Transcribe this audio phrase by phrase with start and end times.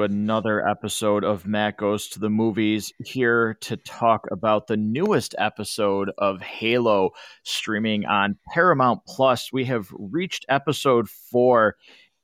[0.00, 2.92] to another episode of Matt Goes to the Movies.
[3.04, 7.10] Here to talk about the newest episode of Halo
[7.42, 9.52] streaming on Paramount Plus.
[9.52, 11.76] We have reached episode four.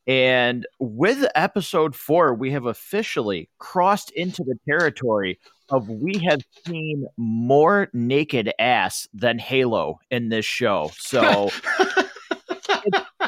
[0.07, 7.07] And with episode four, we have officially crossed into the territory of we have seen
[7.19, 10.93] more naked ass than Halo in this show.
[10.97, 11.51] So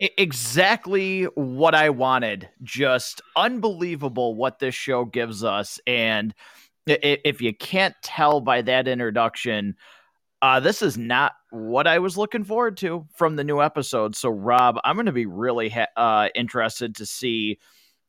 [0.00, 2.48] exactly what I wanted.
[2.62, 5.80] Just unbelievable what this show gives us.
[5.86, 6.34] And
[6.86, 9.76] if you can't tell by that introduction,
[10.40, 14.14] uh, this is not what I was looking forward to from the new episode.
[14.14, 17.58] So, Rob, I'm going to be really ha- uh, interested to see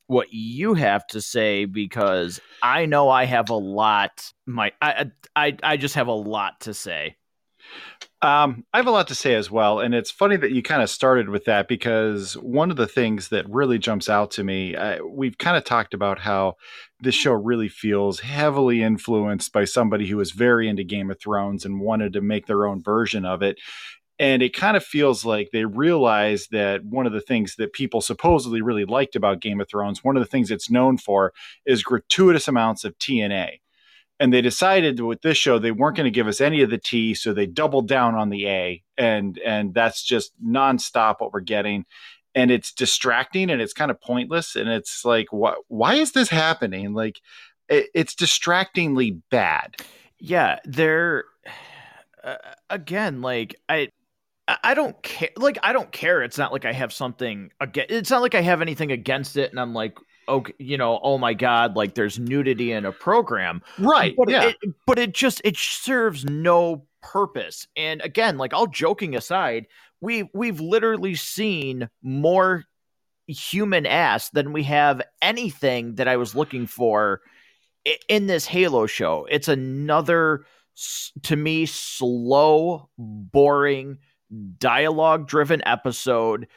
[0.07, 4.31] what you have to say because I know I have a lot.
[4.45, 7.15] My I I I just have a lot to say.
[8.21, 10.81] Um, I have a lot to say as well, and it's funny that you kind
[10.81, 14.75] of started with that because one of the things that really jumps out to me,
[14.75, 16.55] uh, we've kind of talked about how
[16.99, 21.63] this show really feels heavily influenced by somebody who was very into Game of Thrones
[21.63, 23.57] and wanted to make their own version of it.
[24.19, 28.01] And it kind of feels like they realized that one of the things that people
[28.01, 31.31] supposedly really liked about Game of Thrones, one of the things it's known for,
[31.65, 33.59] is gratuitous amounts of TNA
[34.19, 36.77] and they decided with this show they weren't going to give us any of the
[36.77, 41.39] T, so they doubled down on the A, and and that's just nonstop what we're
[41.39, 41.85] getting,
[42.35, 46.29] and it's distracting and it's kind of pointless, and it's like what why is this
[46.29, 46.93] happening?
[46.93, 47.19] Like
[47.69, 49.75] it, it's distractingly bad.
[50.19, 51.25] Yeah, they're
[52.23, 52.35] uh,
[52.69, 53.89] again like I
[54.63, 55.29] I don't care.
[55.37, 56.23] Like I don't care.
[56.23, 57.91] It's not like I have something against.
[57.91, 59.97] It's not like I have anything against it, and I'm like,
[60.29, 64.15] okay, you know, oh my god, like there's nudity in a program, right?
[64.15, 67.67] But yeah, it, but it just it serves no purpose.
[67.75, 69.65] And again, like all joking aside,
[69.99, 72.63] we we've literally seen more
[73.27, 77.21] human ass than we have anything that I was looking for
[78.07, 79.27] in this Halo show.
[79.29, 80.45] It's another
[81.23, 83.97] to me slow, boring,
[84.57, 86.47] dialogue driven episode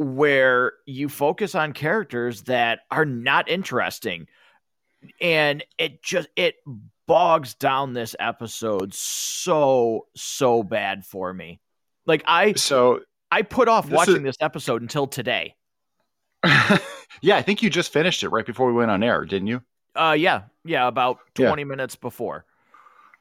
[0.00, 4.26] where you focus on characters that are not interesting.
[5.20, 6.54] And it just it
[7.06, 11.60] bogs down this episode so so bad for me.
[12.06, 13.00] Like i so
[13.30, 14.22] i put off this watching is...
[14.22, 15.54] this episode until today.
[17.22, 19.60] Yeah i think you just finished it right before we went on air didn't you?
[19.94, 21.66] Uh yeah yeah about 20 yeah.
[21.66, 22.46] minutes before.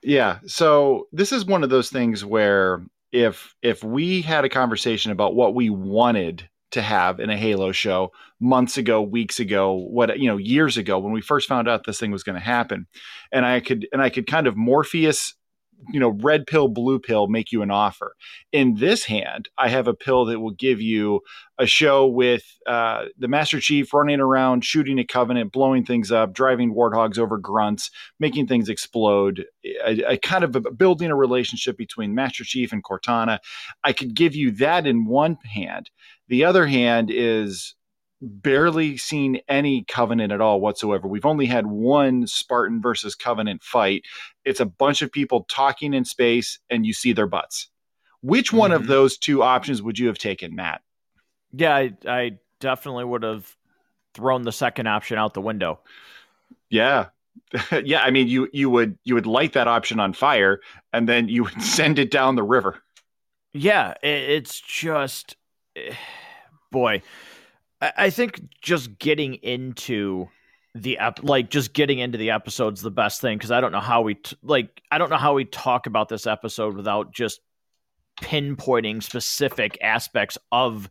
[0.01, 5.11] Yeah so this is one of those things where if if we had a conversation
[5.11, 10.19] about what we wanted to have in a Halo show months ago, weeks ago, what
[10.19, 12.87] you know, years ago when we first found out this thing was going to happen.
[13.31, 15.35] And I could and I could kind of Morpheus
[15.91, 18.15] you know, red pill, blue pill make you an offer.
[18.51, 21.21] In this hand, I have a pill that will give you
[21.57, 26.33] a show with uh, the Master Chief running around, shooting a covenant, blowing things up,
[26.33, 29.45] driving warthogs over grunts, making things explode,
[29.85, 33.39] a kind of a, building a relationship between Master Chief and Cortana.
[33.83, 35.89] I could give you that in one hand.
[36.29, 37.75] The other hand is
[38.21, 41.07] barely seen any Covenant at all whatsoever.
[41.07, 44.03] We've only had one Spartan versus Covenant fight.
[44.45, 47.69] It's a bunch of people talking in space, and you see their butts.
[48.21, 48.81] Which one mm-hmm.
[48.81, 50.81] of those two options would you have taken, Matt?
[51.53, 53.55] Yeah, I, I definitely would have
[54.13, 55.79] thrown the second option out the window.
[56.69, 57.07] Yeah.
[57.83, 60.59] yeah, I mean you you would you would light that option on fire
[60.93, 62.81] and then you would send it down the river.
[63.53, 65.35] Yeah, it's just
[65.75, 65.93] eh,
[66.71, 67.01] boy,
[67.81, 70.27] I think just getting into
[70.75, 73.79] the ep- like just getting into the episode's the best thing because I don't know
[73.79, 77.41] how we t- like I don't know how we talk about this episode without just
[78.21, 80.89] pinpointing specific aspects of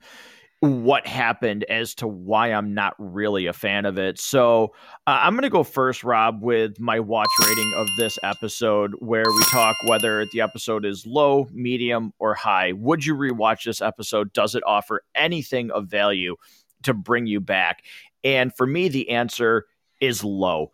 [0.61, 4.19] what happened as to why I'm not really a fan of it.
[4.19, 4.75] So
[5.07, 9.25] uh, I'm going to go first, Rob, with my watch rating of this episode, where
[9.25, 12.73] we talk whether the episode is low, medium, or high.
[12.73, 14.33] Would you rewatch this episode?
[14.33, 16.37] Does it offer anything of value?
[16.83, 17.85] to bring you back?
[18.25, 19.67] And for me, the answer
[20.01, 20.73] is low.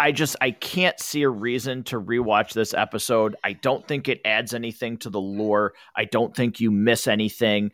[0.00, 3.36] I just I can't see a reason to rewatch this episode.
[3.44, 5.74] I don't think it adds anything to the lore.
[5.94, 7.70] I don't think you miss anything.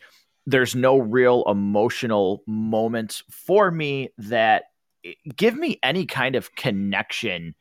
[0.50, 4.64] There's no real emotional moments for me that
[5.04, 7.54] eh, give me any kind of connection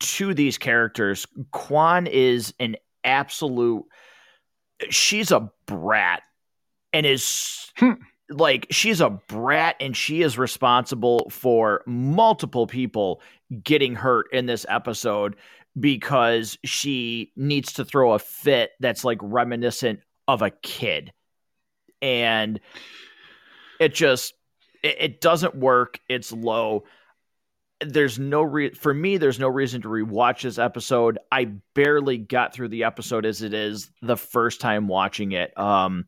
[0.00, 1.26] to these characters.
[1.52, 3.84] Kwan is an absolute
[4.90, 6.22] she's a brat
[6.92, 7.92] and is hmm
[8.28, 13.20] like she's a brat and she is responsible for multiple people
[13.62, 15.36] getting hurt in this episode
[15.78, 21.12] because she needs to throw a fit that's like reminiscent of a kid
[22.02, 22.60] and
[23.80, 24.34] it just
[24.82, 26.00] it, it doesn't work.
[26.08, 26.84] It's low.
[27.80, 29.18] There's no re- for me.
[29.18, 31.18] There's no reason to rewatch this episode.
[31.30, 35.56] I barely got through the episode as it is the first time watching it.
[35.58, 36.06] Um,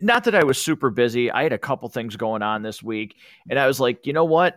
[0.00, 1.30] not that I was super busy.
[1.30, 3.16] I had a couple things going on this week,
[3.48, 4.56] and I was like, you know what?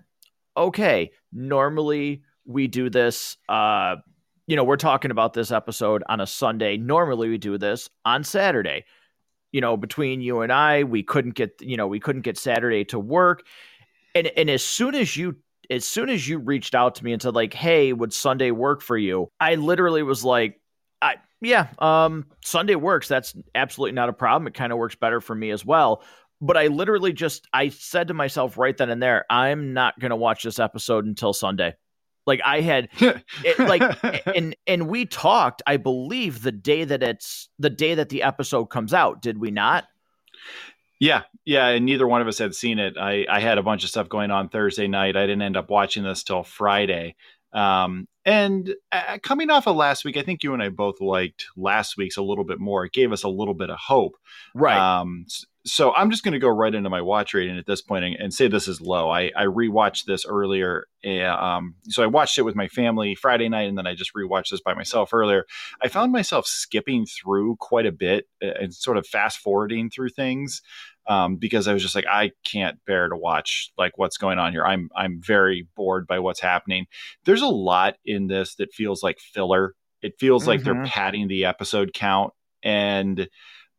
[0.55, 3.37] Okay, normally we do this.
[3.47, 3.97] Uh,
[4.47, 6.77] you know, we're talking about this episode on a Sunday.
[6.77, 8.85] Normally we do this on Saturday.
[9.51, 12.85] You know, between you and I, we couldn't get you know we couldn't get Saturday
[12.85, 13.43] to work,
[14.15, 15.35] and and as soon as you
[15.69, 18.81] as soon as you reached out to me and said like, hey, would Sunday work
[18.81, 19.31] for you?
[19.39, 20.59] I literally was like,
[21.01, 23.07] I yeah, um, Sunday works.
[23.07, 24.47] That's absolutely not a problem.
[24.47, 26.03] It kind of works better for me as well.
[26.41, 30.15] But I literally just I said to myself right then and there, I'm not gonna
[30.15, 31.75] watch this episode until Sunday.
[32.25, 33.81] Like I had, it, like,
[34.35, 35.61] and and we talked.
[35.65, 39.21] I believe the day that it's the day that the episode comes out.
[39.21, 39.85] Did we not?
[40.99, 42.95] Yeah, yeah, and neither one of us had seen it.
[42.97, 45.15] I I had a bunch of stuff going on Thursday night.
[45.15, 47.15] I didn't end up watching this till Friday.
[47.53, 51.47] Um, and uh, coming off of last week, I think you and I both liked
[51.57, 52.85] last week's a little bit more.
[52.85, 54.15] It gave us a little bit of hope.
[54.53, 54.77] Right.
[54.77, 55.25] Um,
[55.65, 58.15] so I'm just going to go right into my watch rating at this point and,
[58.15, 59.09] and say this is low.
[59.09, 60.87] I, I rewatched this earlier.
[61.05, 64.49] Um, so I watched it with my family Friday night, and then I just rewatched
[64.49, 65.45] this by myself earlier.
[65.81, 70.09] I found myself skipping through quite a bit uh, and sort of fast forwarding through
[70.09, 70.61] things
[71.07, 74.51] um, because I was just like, I can't bear to watch like what's going on
[74.51, 74.65] here.
[74.65, 76.87] I'm I'm very bored by what's happening.
[77.25, 79.75] There's a lot in this that feels like filler.
[80.01, 80.49] It feels mm-hmm.
[80.49, 80.85] like they're mm-hmm.
[80.85, 82.33] padding the episode count
[82.63, 83.27] and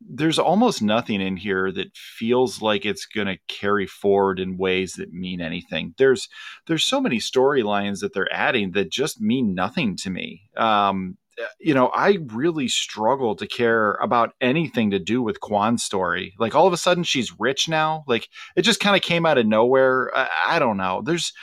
[0.09, 4.93] there's almost nothing in here that feels like it's going to carry forward in ways
[4.93, 5.93] that mean anything.
[5.97, 6.27] There's
[6.67, 10.49] there's so many storylines that they're adding that just mean nothing to me.
[10.57, 11.17] Um,
[11.59, 16.33] you know, I really struggle to care about anything to do with Kwan's story.
[16.37, 18.03] Like all of a sudden she's rich now.
[18.07, 20.11] Like it just kind of came out of nowhere.
[20.15, 21.01] I, I don't know.
[21.03, 21.33] There's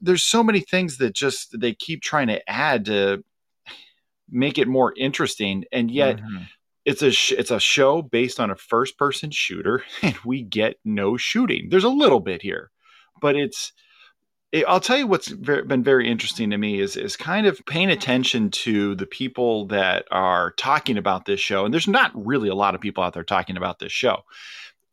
[0.00, 3.24] there's so many things that just they keep trying to add to
[4.30, 6.44] make it more interesting and yet mm-hmm
[6.84, 10.76] it's a sh- it's a show based on a first person shooter and we get
[10.84, 12.70] no shooting there's a little bit here
[13.20, 13.72] but it's
[14.52, 17.64] it, i'll tell you what's very, been very interesting to me is is kind of
[17.66, 22.48] paying attention to the people that are talking about this show and there's not really
[22.48, 24.22] a lot of people out there talking about this show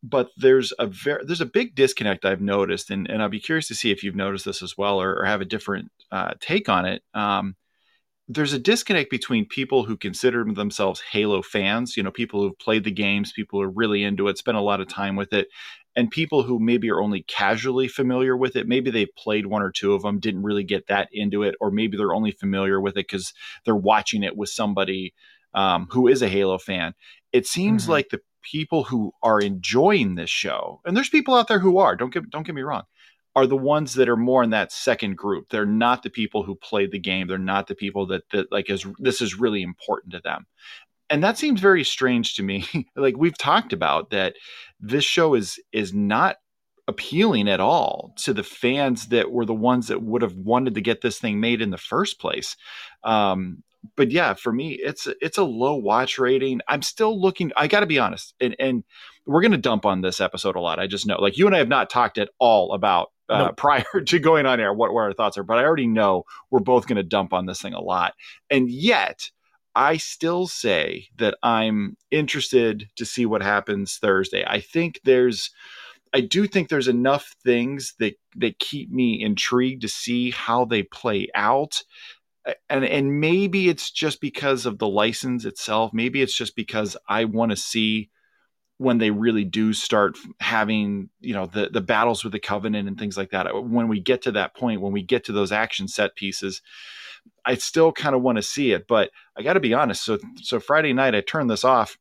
[0.03, 3.67] but there's a very there's a big disconnect I've noticed, and, and I'll be curious
[3.67, 6.69] to see if you've noticed this as well or, or have a different uh, take
[6.69, 7.03] on it.
[7.13, 7.55] Um,
[8.33, 12.85] there's a disconnect between people who consider themselves Halo fans, you know, people who've played
[12.85, 15.49] the games, people who are really into it, spend a lot of time with it,
[15.97, 18.67] and people who maybe are only casually familiar with it.
[18.67, 21.71] Maybe they've played one or two of them, didn't really get that into it, or
[21.71, 23.33] maybe they're only familiar with it because
[23.65, 25.13] they're watching it with somebody
[25.53, 26.93] um, who is a Halo fan.
[27.33, 27.91] It seems mm-hmm.
[27.91, 31.97] like the people who are enjoying this show, and there's people out there who are.
[31.97, 32.83] Don't get don't get me wrong
[33.35, 35.49] are the ones that are more in that second group.
[35.49, 37.27] They're not the people who played the game.
[37.27, 40.45] They're not the people that that like is this is really important to them.
[41.09, 42.65] And that seems very strange to me.
[42.95, 44.35] like we've talked about that
[44.79, 46.37] this show is is not
[46.87, 50.81] appealing at all to the fans that were the ones that would have wanted to
[50.81, 52.57] get this thing made in the first place.
[53.03, 53.63] Um,
[53.95, 56.61] but yeah, for me, it's it's a low watch rating.
[56.67, 57.51] I'm still looking.
[57.55, 58.83] I got to be honest, and and
[59.25, 60.79] we're to dump on this episode a lot.
[60.79, 63.57] I just know, like you and I have not talked at all about uh, nope.
[63.57, 66.59] prior to going on air what, what our thoughts are, but I already know we're
[66.59, 68.13] both going to dump on this thing a lot.
[68.49, 69.31] And yet,
[69.73, 74.43] I still say that I'm interested to see what happens Thursday.
[74.45, 75.49] I think there's
[76.13, 80.83] I do think there's enough things that that keep me intrigued to see how they
[80.83, 81.83] play out.
[82.69, 85.93] And and maybe it's just because of the license itself.
[85.93, 88.09] Maybe it's just because I want to see
[88.81, 92.97] when they really do start having you know the the battles with the covenant and
[92.97, 95.87] things like that when we get to that point when we get to those action
[95.87, 96.63] set pieces
[97.45, 98.87] i still kind of want to see it.
[98.87, 101.99] But i got to be honest so so friday night i turned this off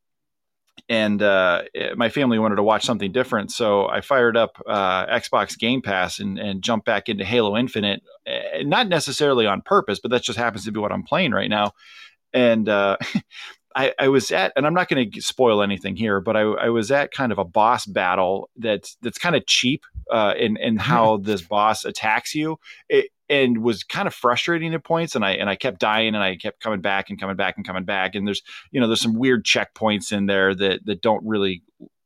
[0.89, 1.65] and uh,
[1.97, 3.53] my family wanted to watch something different.
[3.53, 8.01] So i fired up uh, xbox game pass and, and jumped back into halo infinite
[8.27, 11.51] eh, not necessarily on purpose but that just happens to be what i'm playing right
[11.51, 11.73] now.
[12.33, 12.97] And uh,
[13.77, 16.69] I, I, was at, and I'm not going to spoil anything here, but I, I,
[16.71, 20.77] was at kind of a boss battle that's that's kind of cheap uh, in in
[20.77, 22.59] how this boss attacks you,
[22.89, 25.15] it, and was kind of frustrating at points.
[25.15, 27.67] And I and I kept dying, and I kept coming back and coming back and
[27.67, 28.15] coming back.
[28.15, 31.63] And there's you know there's some weird checkpoints in there that that don't really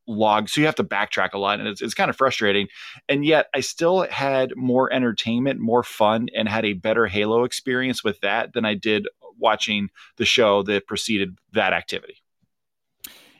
[0.06, 2.68] log so you have to backtrack a lot and it's, it's kind of frustrating
[3.08, 8.04] and yet i still had more entertainment more fun and had a better halo experience
[8.04, 12.16] with that than i did watching the show that preceded that activity.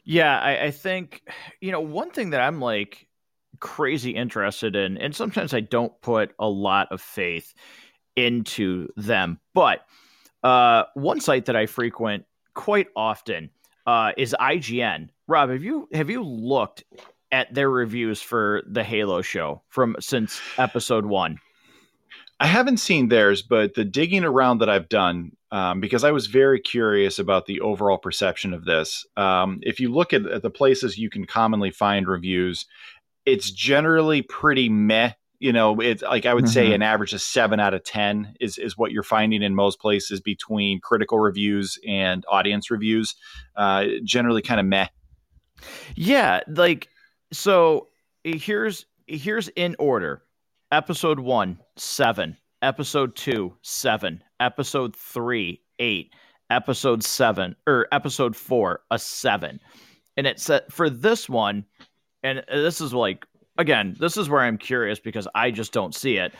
[0.05, 1.23] Yeah, I, I think
[1.61, 3.07] you know one thing that I'm like
[3.61, 7.55] crazy interested in, and sometimes I don't put a lot of faith
[8.17, 9.41] into them.
[9.55, 9.81] But
[10.43, 13.51] uh, one site that I frequent quite often
[13.87, 15.09] uh, is IGN.
[15.27, 16.85] Rob, have you have you looked
[17.33, 21.39] at their reviews for the Halo show from since episode one?
[22.41, 26.27] I haven't seen theirs, but the digging around that I've done, um, because I was
[26.27, 29.07] very curious about the overall perception of this.
[29.17, 32.67] Um, if you look at, at, the places you can commonly find reviews,
[33.25, 35.13] it's generally pretty meh.
[35.39, 36.53] You know, it's like I would mm-hmm.
[36.53, 39.79] say an average of seven out of ten is is what you're finding in most
[39.79, 43.15] places between critical reviews and audience reviews.
[43.55, 44.89] Uh, generally, kind of meh.
[45.95, 46.89] Yeah, like
[47.33, 47.89] so.
[48.25, 50.25] Here's here's in order
[50.75, 52.37] Episode one, seven.
[52.61, 54.25] Episode two, seven.
[54.45, 56.13] Episode three, eight.
[56.51, 59.59] Episode seven, or episode four, a seven.
[60.19, 61.65] And it said for this one,
[62.23, 63.25] and this is like,
[63.57, 66.35] again, this is where I'm curious because I just don't see it.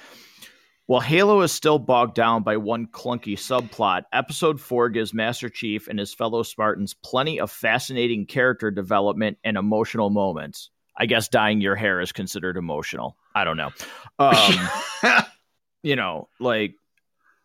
[0.87, 5.89] While Halo is still bogged down by one clunky subplot, episode 4 gives Master Chief
[5.89, 10.69] and his fellow Spartans plenty of fascinating character development and emotional moments.
[10.95, 13.17] I guess dyeing your hair is considered emotional.
[13.35, 13.71] I don't know.
[14.19, 15.25] Um,
[15.83, 16.77] you know, like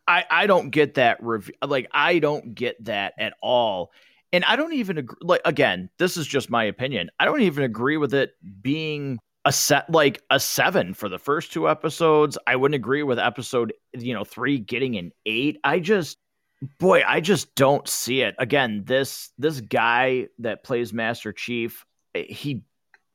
[0.09, 1.53] I I don't get that review.
[1.65, 3.91] Like I don't get that at all.
[4.33, 5.17] And I don't even agree.
[5.21, 7.09] Like again, this is just my opinion.
[7.19, 11.53] I don't even agree with it being a set like a seven for the first
[11.53, 12.37] two episodes.
[12.47, 15.59] I wouldn't agree with episode you know three getting an eight.
[15.63, 16.17] I just
[16.79, 18.35] boy, I just don't see it.
[18.39, 21.85] Again, this this guy that plays Master Chief,
[22.15, 22.63] eh, he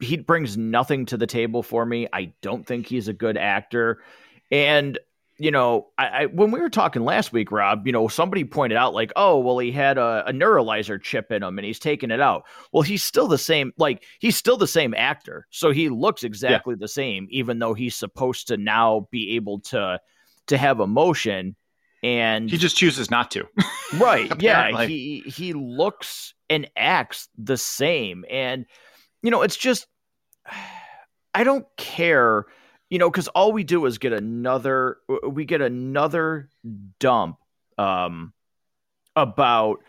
[0.01, 2.07] he brings nothing to the table for me.
[2.13, 4.03] I don't think he's a good actor.
[4.51, 4.99] And
[5.39, 8.77] you know, I, I, when we were talking last week, Rob, you know, somebody pointed
[8.77, 12.13] out like, oh, well, he had a, a neuralizer chip in him and he's taking
[12.13, 12.45] it out.
[12.73, 16.75] Well, he's still the same, like he's still the same actor, so he looks exactly
[16.75, 16.79] yeah.
[16.81, 20.01] the same, even though he's supposed to now be able to
[20.47, 21.57] to have emotion.
[22.03, 23.45] And he just chooses not to.
[23.95, 24.31] right?
[24.41, 28.67] yeah, he he looks and acts the same, and
[29.23, 29.87] you know, it's just
[31.35, 32.45] I don't care,
[32.95, 34.99] you know, because all we do is get another
[35.29, 36.49] we get another
[37.01, 37.39] dump
[37.77, 38.33] um
[39.17, 39.81] about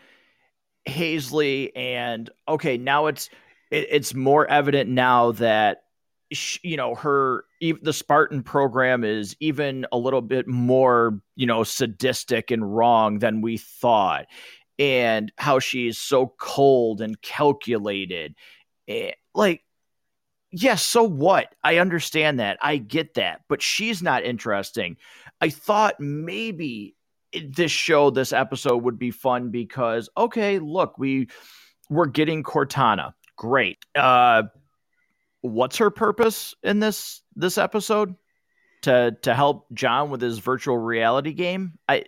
[0.86, 3.30] Halsey and okay, now it's
[3.70, 5.84] it, it's more evident now that
[6.32, 11.62] she, you know her the Spartan program is even a little bit more you know
[11.62, 14.26] sadistic and wrong than we thought.
[14.80, 18.34] And how she's so cold and calculated
[18.88, 19.62] and, like
[20.50, 21.54] yes, so what?
[21.62, 22.58] I understand that.
[22.62, 23.42] I get that.
[23.48, 24.96] But she's not interesting.
[25.40, 26.94] I thought maybe
[27.48, 31.28] this show, this episode would be fun because okay, look, we
[31.90, 33.12] we're getting Cortana.
[33.36, 33.78] Great.
[33.94, 34.44] Uh
[35.42, 38.14] what's her purpose in this this episode?
[38.82, 41.74] To to help John with his virtual reality game?
[41.88, 42.04] I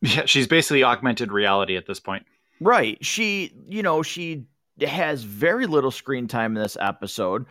[0.00, 2.24] Yeah, she's basically augmented reality at this point.
[2.60, 3.04] Right.
[3.04, 4.46] She, you know, she
[4.88, 7.46] has very little screen time in this episode.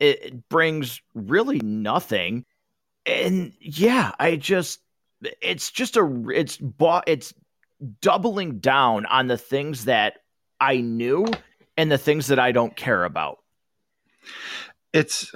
[0.00, 2.44] It brings really nothing.
[3.06, 4.80] And yeah, I just
[5.40, 7.34] it's just a it's bought it's
[8.00, 10.14] doubling down on the things that
[10.60, 11.26] I knew
[11.76, 13.38] and the things that I don't care about.
[14.92, 15.32] It's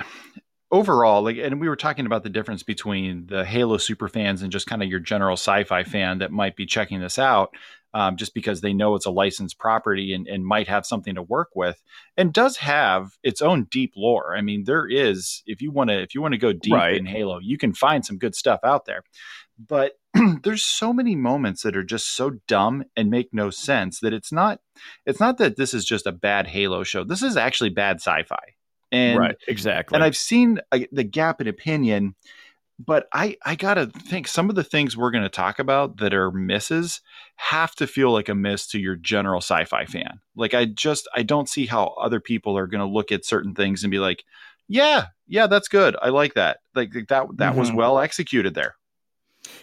[0.70, 4.50] overall like and we were talking about the difference between the Halo super fans and
[4.50, 7.50] just kind of your general sci-fi fan that might be checking this out
[7.96, 11.22] um, just because they know it's a licensed property and, and might have something to
[11.22, 11.82] work with
[12.18, 14.36] and does have its own deep lore.
[14.36, 16.94] I mean, there is if you want to if you want to go deep right.
[16.94, 19.02] in Halo, you can find some good stuff out there.
[19.58, 19.92] But
[20.42, 24.30] there's so many moments that are just so dumb and make no sense that it's
[24.30, 24.60] not
[25.06, 27.02] it's not that this is just a bad Halo show.
[27.02, 28.56] This is actually bad sci-fi.
[28.92, 29.96] And right, exactly.
[29.96, 32.14] And I've seen uh, the gap in opinion
[32.78, 36.12] but I I gotta think some of the things we're going to talk about that
[36.12, 37.00] are misses
[37.36, 40.20] have to feel like a miss to your general sci-fi fan.
[40.34, 43.54] Like I just I don't see how other people are going to look at certain
[43.54, 44.24] things and be like,
[44.68, 45.96] yeah, yeah, that's good.
[46.00, 46.58] I like that.
[46.74, 47.58] Like that that mm-hmm.
[47.58, 48.76] was well executed there.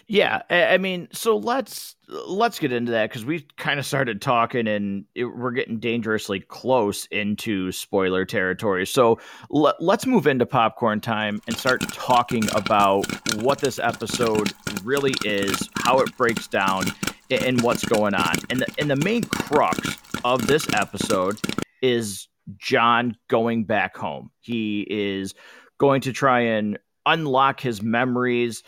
[0.06, 4.68] Yeah, I mean, so let's let's get into that because we kind of started talking
[4.68, 8.86] and it, we're getting dangerously close into spoiler territory.
[8.86, 9.18] So
[9.54, 13.06] l- let's move into popcorn time and start talking about
[13.42, 16.84] what this episode really is, how it breaks down,
[17.30, 18.34] and what's going on.
[18.50, 21.40] And the, and the main crux of this episode
[21.82, 24.30] is John going back home.
[24.40, 25.34] He is
[25.78, 28.62] going to try and unlock his memories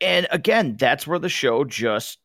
[0.00, 2.18] and again, that's where the show just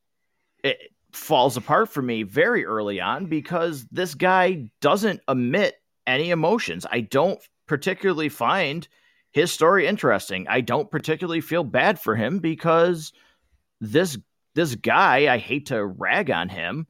[0.63, 0.77] it
[1.11, 6.85] falls apart for me very early on because this guy doesn't emit any emotions.
[6.91, 8.87] I don't particularly find
[9.31, 10.47] his story interesting.
[10.47, 13.13] I don't particularly feel bad for him because
[13.79, 14.17] this
[14.55, 16.87] this guy, I hate to rag on him,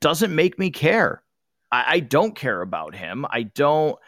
[0.00, 1.22] doesn't make me care.
[1.70, 3.24] I, I don't care about him.
[3.30, 3.98] I don't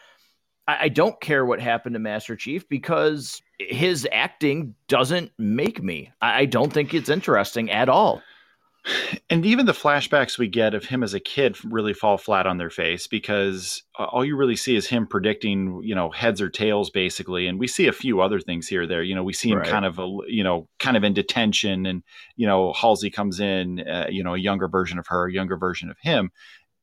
[0.67, 6.11] I, I don't care what happened to Master Chief because his acting doesn't make me.
[6.21, 8.21] I, don't think it's interesting at all.
[9.29, 12.57] And even the flashbacks we get of him as a kid really fall flat on
[12.57, 16.89] their face because all you really see is him predicting, you know, heads or tails
[16.89, 17.45] basically.
[17.45, 19.03] And we see a few other things here there.
[19.03, 19.67] You know, we see him right.
[19.67, 22.01] kind of, a, you know, kind of in detention, and
[22.35, 25.57] you know, Halsey comes in, uh, you know, a younger version of her, a younger
[25.57, 26.31] version of him,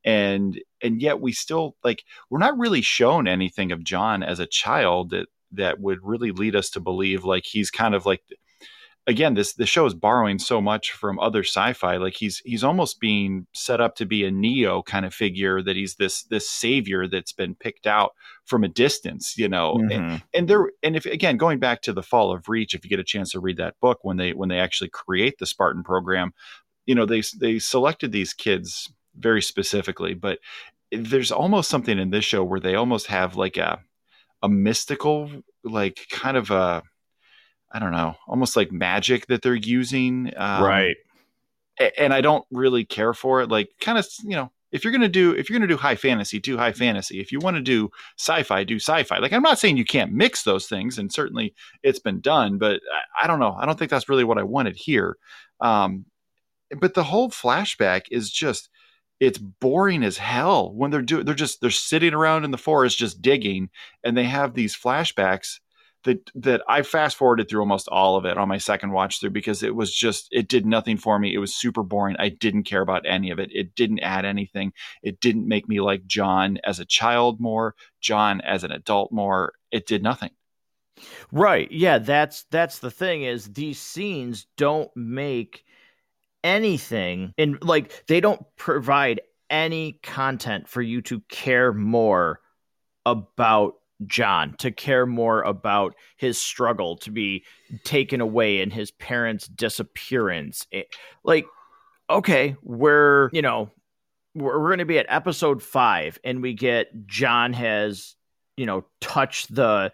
[0.05, 4.47] and and yet we still like we're not really shown anything of John as a
[4.47, 8.23] child that that would really lead us to believe like he's kind of like
[9.09, 13.00] again this the show is borrowing so much from other sci-fi like he's he's almost
[13.00, 17.09] being set up to be a neo kind of figure that he's this this savior
[17.09, 18.12] that's been picked out
[18.45, 19.90] from a distance you know mm-hmm.
[19.90, 22.90] and, and there and if again going back to the fall of reach if you
[22.90, 25.83] get a chance to read that book when they when they actually create the spartan
[25.83, 26.33] program
[26.85, 30.38] you know they they selected these kids very specifically but
[30.93, 33.81] there's almost something in this show where they almost have like a
[34.42, 35.30] a mystical
[35.64, 36.83] like kind of a
[37.71, 40.33] I don't know, almost like magic that they're using.
[40.37, 40.97] Um, right.
[41.97, 43.50] And I don't really care for it.
[43.50, 46.40] Like, kind of, you know, if you're gonna do if you're gonna do high fantasy,
[46.40, 47.21] do high fantasy.
[47.21, 49.18] If you want to do sci-fi, do sci-fi.
[49.18, 52.80] Like, I'm not saying you can't mix those things, and certainly it's been done, but
[52.92, 53.57] I, I don't know.
[53.59, 55.16] I don't think that's really what I wanted here.
[55.61, 56.07] Um,
[56.80, 58.68] but the whole flashback is just
[59.21, 62.99] it's boring as hell when they're doing they're just they're sitting around in the forest
[62.99, 63.69] just digging
[64.05, 65.59] and they have these flashbacks
[66.05, 69.31] that that I fast forwarded through almost all of it on my second watch through
[69.31, 71.35] because it was just it did nothing for me.
[71.35, 72.16] It was super boring.
[72.19, 73.51] I didn't care about any of it.
[73.53, 74.73] It didn't add anything.
[75.03, 79.55] It didn't make me like John as a child more, John as an adult more.
[79.71, 80.31] It did nothing.
[81.31, 81.71] Right.
[81.71, 85.64] Yeah, that's that's the thing is these scenes don't make
[86.44, 89.20] anything and like they don't provide
[89.51, 92.40] any content for you to care more
[93.07, 93.74] about
[94.07, 97.44] John, to care more about his struggle to be
[97.85, 100.66] taken away and his parents' disappearance.
[100.70, 100.88] It,
[101.24, 101.46] like,
[102.09, 103.70] okay, we're, you know,
[104.35, 108.14] we're, we're going to be at episode five and we get John has,
[108.57, 109.92] you know, touched the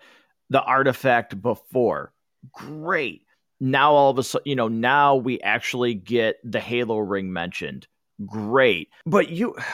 [0.50, 2.12] the artifact before.
[2.52, 3.23] Great.
[3.60, 7.86] Now all of a sudden, you know, now we actually get the Halo ring mentioned.
[8.26, 8.88] Great.
[9.06, 9.56] But you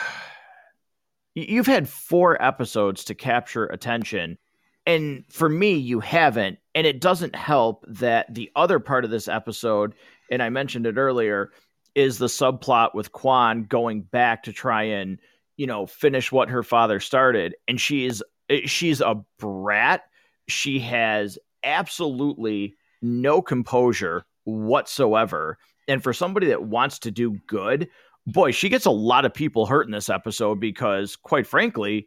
[1.35, 4.37] You've had four episodes to capture attention.
[4.85, 6.59] And for me, you haven't.
[6.75, 9.95] And it doesn't help that the other part of this episode,
[10.31, 11.53] and I mentioned it earlier,
[11.95, 15.19] is the subplot with Kwan going back to try and,
[15.57, 17.55] you know, finish what her father started.
[17.69, 20.03] And she is eh, she's a brat.
[20.49, 25.59] She has absolutely no composure whatsoever.
[25.89, 27.89] And for somebody that wants to do good,
[28.27, 32.07] boy, she gets a lot of people hurt in this episode because, quite frankly,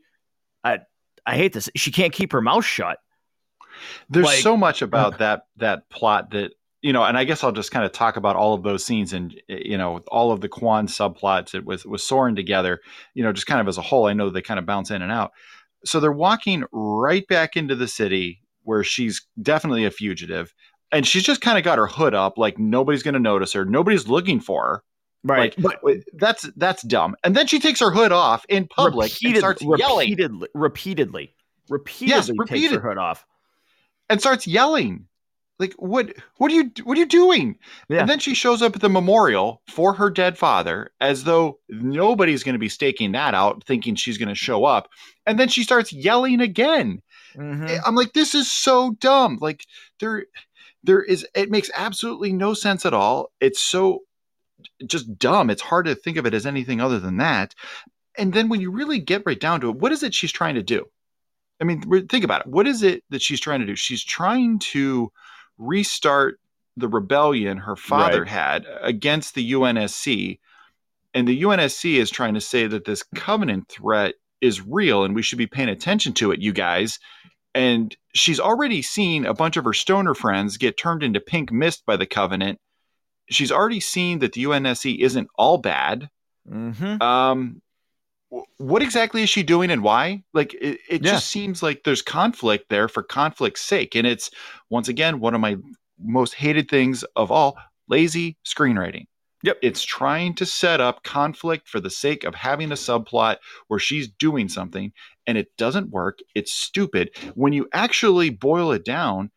[0.64, 0.80] I
[1.26, 1.70] I hate this.
[1.76, 3.00] She can't keep her mouth shut.
[4.10, 6.52] There's like, so much about that that plot that
[6.82, 9.14] you know, and I guess I'll just kind of talk about all of those scenes
[9.14, 12.82] and you know all of the Kwan subplots it was was Soren together.
[13.14, 15.02] You know, just kind of as a whole, I know they kind of bounce in
[15.02, 15.32] and out.
[15.86, 20.54] So they're walking right back into the city where she's definitely a fugitive,
[20.94, 23.66] and she's just kind of got her hood up, like nobody's going to notice her,
[23.66, 24.84] nobody's looking for her.
[25.26, 25.58] Right.
[25.58, 27.16] Like, but that's that's dumb.
[27.24, 31.36] And then she takes her hood off in public and starts yelling repeatedly, repeatedly,
[31.70, 32.70] repeatedly yes, repeated.
[32.70, 33.26] takes her hood off
[34.10, 35.08] and starts yelling.
[35.60, 36.14] Like what?
[36.38, 36.72] What are you?
[36.84, 37.58] What are you doing?
[37.88, 38.02] Yeah.
[38.02, 42.44] And then she shows up at the memorial for her dead father, as though nobody's
[42.44, 44.90] going to be staking that out, thinking she's going to show up.
[45.26, 47.02] And then she starts yelling again.
[47.38, 47.76] Mm-hmm.
[47.86, 49.38] I'm like, this is so dumb.
[49.42, 49.66] Like
[50.00, 50.26] there,
[50.84, 51.26] there is.
[51.36, 53.32] It makes absolutely no sense at all.
[53.40, 54.00] It's so
[54.86, 55.50] just dumb.
[55.50, 57.54] It's hard to think of it as anything other than that.
[58.18, 60.56] And then when you really get right down to it, what is it she's trying
[60.56, 60.86] to do?
[61.60, 62.48] I mean, think about it.
[62.48, 63.76] What is it that she's trying to do?
[63.76, 65.12] She's trying to
[65.58, 66.40] restart
[66.76, 68.30] the rebellion her father right.
[68.30, 70.40] had against the UNSC.
[71.14, 75.22] And the UNSC is trying to say that this covenant threat is real and we
[75.22, 77.00] should be paying attention to it, you guys.
[77.56, 81.86] And she's already seen a bunch of her stoner friends get turned into pink mist
[81.86, 82.60] by the covenant
[83.30, 86.10] she's already seen that the UNSC isn't all bad.
[86.50, 87.02] Mm-hmm.
[87.02, 87.62] Um,
[88.58, 90.24] what exactly is she doing and why?
[90.34, 91.12] Like, it, it yeah.
[91.12, 93.96] just seems like there's conflict there for conflict's sake.
[93.96, 94.32] And it's,
[94.70, 95.58] once again, one of my
[96.00, 99.06] most hated things of all lazy screenwriting.
[99.44, 99.58] Yep.
[99.62, 103.38] It's trying to set up conflict for the sake of having a subplot
[103.68, 104.94] where she's doing something.
[105.28, 106.20] And it doesn't work.
[106.36, 107.12] It's stupid.
[107.36, 109.32] When you actually boil it down,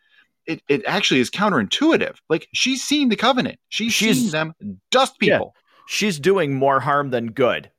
[0.46, 2.16] it, it actually is counterintuitive.
[2.28, 3.58] Like she's seen the covenant.
[3.68, 4.54] She's, she's seen them
[4.90, 5.54] dust people.
[5.54, 7.70] Yeah, she's doing more harm than good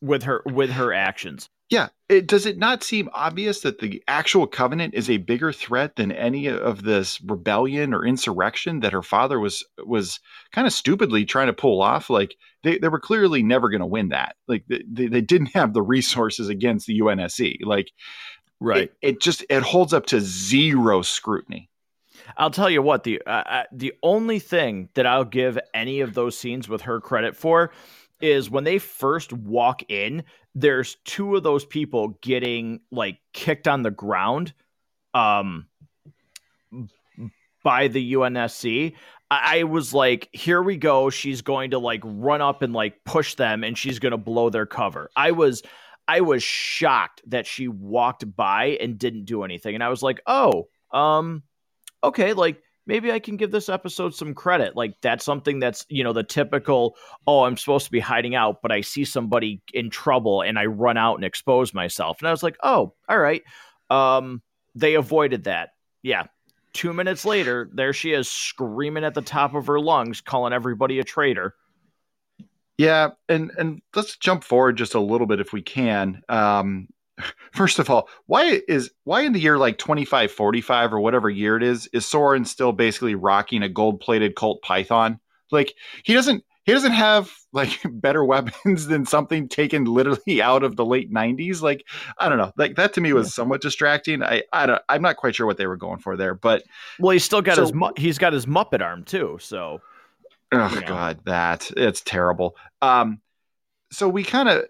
[0.00, 1.48] with her with her actions.
[1.70, 5.96] Yeah, it, does it not seem obvious that the actual covenant is a bigger threat
[5.96, 10.20] than any of this rebellion or insurrection that her father was was
[10.52, 12.08] kind of stupidly trying to pull off?
[12.08, 14.36] Like they, they were clearly never going to win that.
[14.48, 17.58] Like they, they didn't have the resources against the UNSC.
[17.64, 17.90] Like
[18.60, 21.68] right, it, it just it holds up to zero scrutiny.
[22.38, 26.14] I'll tell you what the uh, uh the only thing that I'll give any of
[26.14, 27.72] those scenes with her credit for
[28.20, 30.24] is when they first walk in,
[30.54, 34.52] there's two of those people getting like kicked on the ground
[35.12, 35.66] um
[37.64, 38.94] by the UNSC.
[39.30, 41.10] I, I was like, here we go.
[41.10, 44.66] She's going to like run up and like push them and she's to blow their
[44.66, 45.10] cover.
[45.16, 45.62] I was
[46.06, 49.74] I was shocked that she walked by and didn't do anything.
[49.74, 51.42] And I was like, "Oh, um
[52.04, 54.76] okay, like maybe I can give this episode some credit.
[54.76, 58.62] Like that's something that's, you know, the typical, oh, I'm supposed to be hiding out,
[58.62, 62.18] but I see somebody in trouble and I run out and expose myself.
[62.20, 63.42] And I was like, oh, all right.
[63.90, 64.42] Um,
[64.74, 65.70] they avoided that.
[66.02, 66.24] Yeah.
[66.72, 70.98] Two minutes later, there she is screaming at the top of her lungs, calling everybody
[70.98, 71.54] a traitor.
[72.76, 76.22] Yeah, and and let's jump forward just a little bit if we can.
[76.28, 76.88] Um,
[77.52, 81.62] First of all, why is why in the year like 2545 or whatever year it
[81.62, 85.20] is, is Soren still basically rocking a gold-plated Colt Python?
[85.52, 90.76] Like he doesn't he doesn't have like better weapons than something taken literally out of
[90.76, 91.84] the late 90s like
[92.18, 92.52] i don't know.
[92.56, 94.22] Like that to me was somewhat distracting.
[94.22, 96.64] I i don't i'm not quite sure what they were going for there but
[96.98, 99.80] well he's still got so, his he's got his muppet arm too so
[100.52, 100.86] oh you know.
[100.86, 102.56] god that it's terrible.
[102.82, 103.20] Um
[103.92, 104.64] so we kind of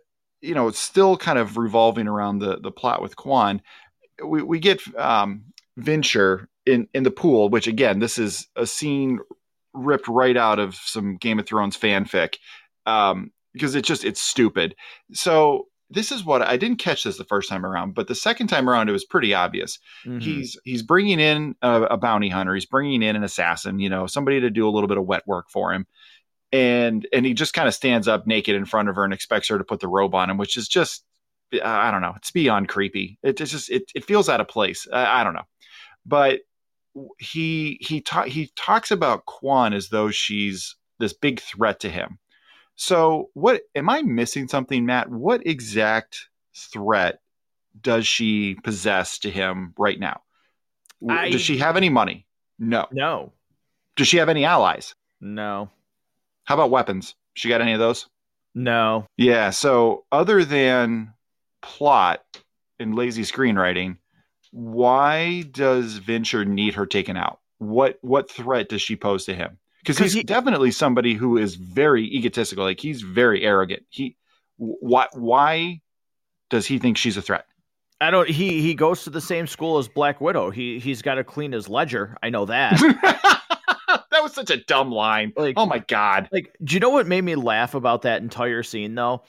[0.44, 3.62] you know, it's still kind of revolving around the the plot with Kwan.
[4.24, 5.44] We we get um,
[5.78, 9.20] Vinsher in in the pool, which again, this is a scene
[9.72, 12.36] ripped right out of some Game of Thrones fanfic
[12.86, 14.76] um, because it's just it's stupid.
[15.12, 18.48] So this is what I didn't catch this the first time around, but the second
[18.48, 19.78] time around it was pretty obvious.
[20.04, 20.20] Mm-hmm.
[20.20, 22.54] He's he's bringing in a, a, bounty hunter.
[22.54, 23.78] He's bringing in an assassin.
[23.78, 25.86] You know, somebody to do a little bit of wet work for him
[26.54, 29.48] and and he just kind of stands up naked in front of her and expects
[29.48, 31.04] her to put the robe on him, which is just
[31.64, 33.18] I don't know, it's beyond creepy.
[33.24, 34.86] It, it's just it it feels out of place.
[34.92, 35.48] I, I don't know,
[36.06, 36.42] but
[37.18, 42.20] he he ta- he talks about Kwan as though she's this big threat to him.
[42.76, 45.10] So what am I missing something, Matt?
[45.10, 47.20] What exact threat
[47.80, 50.20] does she possess to him right now?
[51.08, 52.26] I, does she have any money?
[52.60, 52.86] No.
[52.92, 53.32] No.
[53.96, 54.94] Does she have any allies?
[55.20, 55.70] No.
[56.44, 57.14] How about weapons?
[57.34, 58.06] She got any of those?
[58.54, 59.06] No.
[59.16, 59.50] Yeah.
[59.50, 61.12] So other than
[61.62, 62.22] plot
[62.78, 63.96] and lazy screenwriting,
[64.52, 67.40] why does Vinsher need her taken out?
[67.58, 69.58] What what threat does she pose to him?
[69.80, 72.64] Because he's he, definitely somebody who is very egotistical.
[72.64, 73.84] Like he's very arrogant.
[73.90, 74.16] He
[74.56, 75.80] why why
[76.50, 77.46] does he think she's a threat?
[78.00, 78.28] I don't.
[78.28, 80.50] He he goes to the same school as Black Widow.
[80.50, 82.16] He he's got to clean his ledger.
[82.22, 83.40] I know that.
[84.24, 85.32] was such a dumb line.
[85.36, 86.28] Like, oh my god.
[86.32, 89.22] Like, do you know what made me laugh about that entire scene though?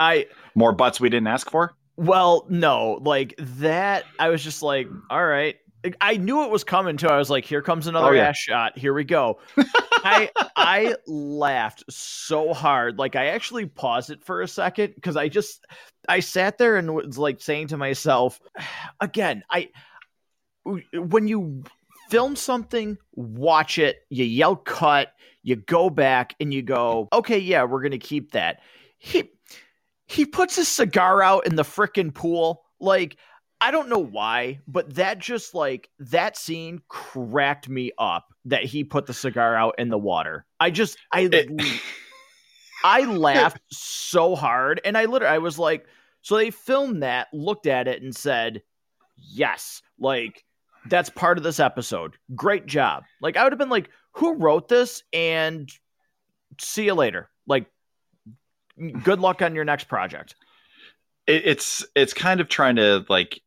[0.00, 1.74] I more butts we didn't ask for.
[1.96, 4.04] Well, no, like that.
[4.18, 5.56] I was just like, all right.
[6.00, 7.06] I knew it was coming too.
[7.06, 8.28] I was like, here comes another oh, yeah.
[8.28, 8.76] ass shot.
[8.76, 9.38] Here we go.
[10.04, 12.98] I I laughed so hard.
[12.98, 15.64] Like I actually paused it for a second because I just
[16.08, 18.40] I sat there and was like saying to myself,
[19.00, 19.70] again, I
[20.92, 21.62] when you
[22.08, 27.64] film something, watch it, you yell cut, you go back and you go, okay, yeah,
[27.64, 28.60] we're gonna keep that.
[28.98, 29.30] He
[30.06, 32.64] he puts his cigar out in the frickin' pool.
[32.80, 33.16] Like,
[33.60, 38.84] I don't know why, but that just like that scene cracked me up that he
[38.84, 40.44] put the cigar out in the water.
[40.60, 41.28] I just I
[42.84, 45.86] I laughed so hard and I literally I was like,
[46.22, 48.62] so they filmed that, looked at it and said,
[49.16, 50.44] yes, like
[50.88, 52.16] that's part of this episode.
[52.34, 53.04] Great job.
[53.20, 55.02] Like I would have been like, who wrote this?
[55.12, 55.70] And
[56.60, 57.28] see you later.
[57.46, 57.66] Like,
[59.02, 60.34] good luck on your next project.
[61.26, 63.40] It, it's it's kind of trying to like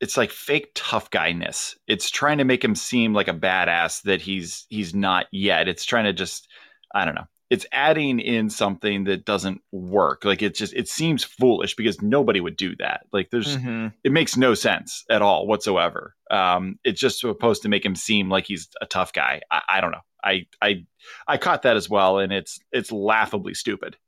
[0.00, 1.76] it's like fake tough guyness.
[1.86, 5.68] It's trying to make him seem like a badass that he's he's not yet.
[5.68, 6.48] It's trying to just
[6.94, 10.24] I don't know it's adding in something that doesn't work.
[10.24, 13.02] Like it just it seems foolish because nobody would do that.
[13.12, 13.88] Like there's mm-hmm.
[14.02, 16.14] it makes no sense at all whatsoever.
[16.30, 19.42] Um, it's just supposed to make him seem like he's a tough guy.
[19.50, 20.00] I, I don't know.
[20.24, 20.86] I I
[21.28, 23.98] I caught that as well, and it's it's laughably stupid.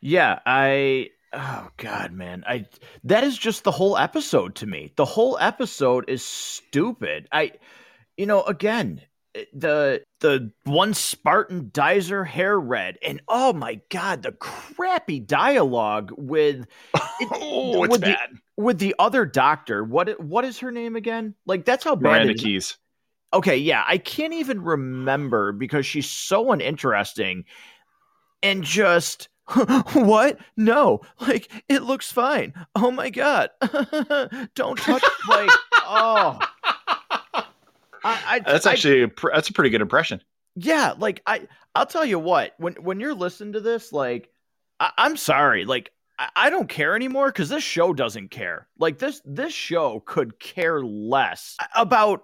[0.00, 2.42] Yeah, I oh god, man.
[2.46, 2.64] I
[3.04, 4.94] that is just the whole episode to me.
[4.96, 7.28] The whole episode is stupid.
[7.30, 7.52] I
[8.16, 9.02] you know, again,
[9.52, 16.12] the the one Spartan dyes her hair red, and oh my god, the crappy dialogue
[16.16, 18.18] with it, oh, it's with bad.
[18.32, 19.84] The, with the other doctor.
[19.84, 21.34] What what is her name again?
[21.46, 22.76] Like that's how bad Miranda Keyes.
[23.32, 27.44] Okay, yeah, I can't even remember because she's so uninteresting
[28.42, 29.28] and just
[29.92, 30.38] what?
[30.56, 32.54] No, like it looks fine.
[32.74, 33.50] Oh my god!
[34.54, 35.50] Don't touch like
[35.84, 36.38] oh.
[38.06, 40.22] I, I, uh, that's actually I, a, that's a pretty good impression.
[40.54, 44.30] Yeah, like I I'll tell you what when when you're listening to this, like
[44.78, 48.68] I, am sorry, like I, I don't care anymore because this show doesn't care.
[48.78, 52.22] Like this this show could care less about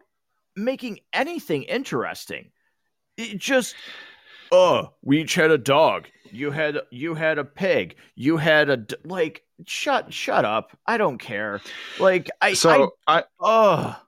[0.55, 2.51] making anything interesting.
[3.17, 3.75] It just
[4.53, 6.07] oh, we each had a dog.
[6.31, 7.97] You had you had a pig.
[8.15, 10.79] You had a like shut shut up.
[10.87, 11.61] I don't care.
[11.99, 14.03] Like I so I, I oh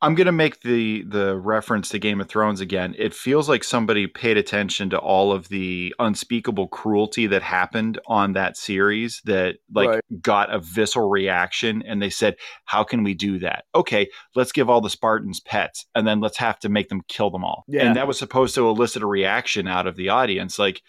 [0.00, 2.94] I'm gonna make the the reference to Game of Thrones again.
[2.96, 8.34] It feels like somebody paid attention to all of the unspeakable cruelty that happened on
[8.34, 10.22] that series that like right.
[10.22, 13.64] got a visceral reaction, and they said, "How can we do that?
[13.74, 17.30] Okay, let's give all the Spartans pets, and then let's have to make them kill
[17.30, 17.84] them all." Yeah.
[17.84, 20.60] And that was supposed to elicit a reaction out of the audience.
[20.60, 20.82] Like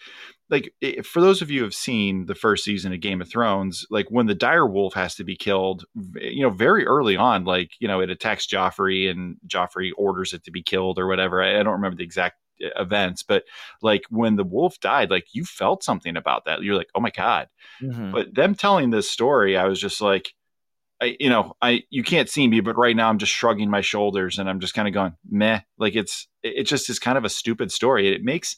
[0.50, 3.86] like for those of you who have seen the first season of Game of Thrones,
[3.88, 5.84] like when the dire wolf has to be killed,
[6.16, 10.44] you know, very early on, like you know, it attacks Joffrey and Joffrey orders it
[10.44, 11.42] to be killed or whatever.
[11.42, 13.44] I, I don't remember the exact uh, events, but
[13.80, 16.62] like when the wolf died, like you felt something about that.
[16.62, 17.48] You're like, oh my god.
[17.80, 18.10] Mm-hmm.
[18.10, 20.34] But them telling this story, I was just like,
[21.00, 23.80] I, you know, I you can't see me, but right now I'm just shrugging my
[23.82, 25.60] shoulders and I'm just kind of going, meh.
[25.78, 28.12] Like it's it just is kind of a stupid story.
[28.12, 28.56] It makes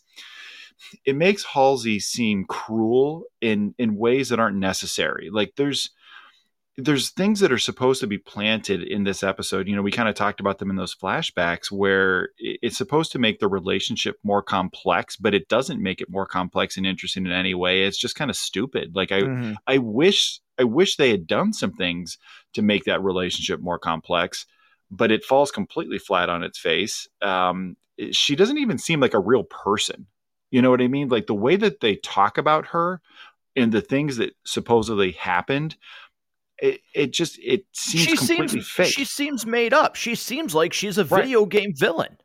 [1.05, 5.31] it makes Halsey seem cruel in in ways that aren't necessary.
[5.31, 5.91] Like there's
[6.79, 9.69] there's things that are supposed to be planted in this episode.
[9.69, 13.19] You know, we kind of talked about them in those flashbacks where it's supposed to
[13.19, 17.33] make the relationship more complex, but it doesn't make it more complex and interesting in
[17.33, 17.83] any way.
[17.83, 18.97] It's just kind of stupid.
[18.97, 19.53] Like I mm-hmm.
[19.67, 22.19] I wish I wish they had done some things
[22.55, 24.47] to make that relationship more complex,
[24.91, 27.07] but it falls completely flat on its face.
[27.21, 27.77] Um,
[28.13, 30.07] she doesn't even seem like a real person.
[30.53, 31.09] You know what I mean?
[31.09, 33.01] Like the way that they talk about her
[33.57, 35.77] and the things that supposedly happened,
[36.59, 38.93] it, it just it seems she completely seems, fake.
[38.93, 39.97] She seems made up.
[39.97, 41.49] She seems like she's a video right.
[41.49, 42.19] game villain.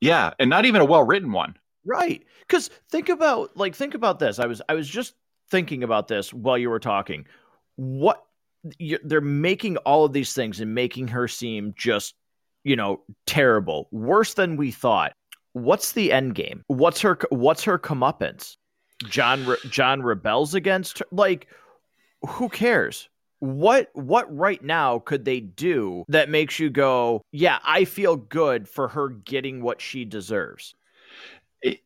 [0.00, 1.54] Yeah, and not even a well written one.
[1.84, 2.24] Right.
[2.40, 4.38] Because think about like think about this.
[4.38, 5.14] I was I was just
[5.50, 7.26] thinking about this while you were talking.
[7.76, 8.24] What
[8.78, 12.14] you, they're making all of these things and making her seem just
[12.64, 15.12] you know terrible, worse than we thought
[15.64, 16.64] what's the end game?
[16.68, 18.56] What's her what's her comeuppance?
[19.04, 21.06] John Re- Jon rebels against her.
[21.10, 21.46] Like,
[22.26, 23.08] who cares?
[23.40, 28.68] What what right now could they do that makes you go, yeah, I feel good
[28.68, 30.74] for her getting what she deserves?
[31.62, 31.80] It,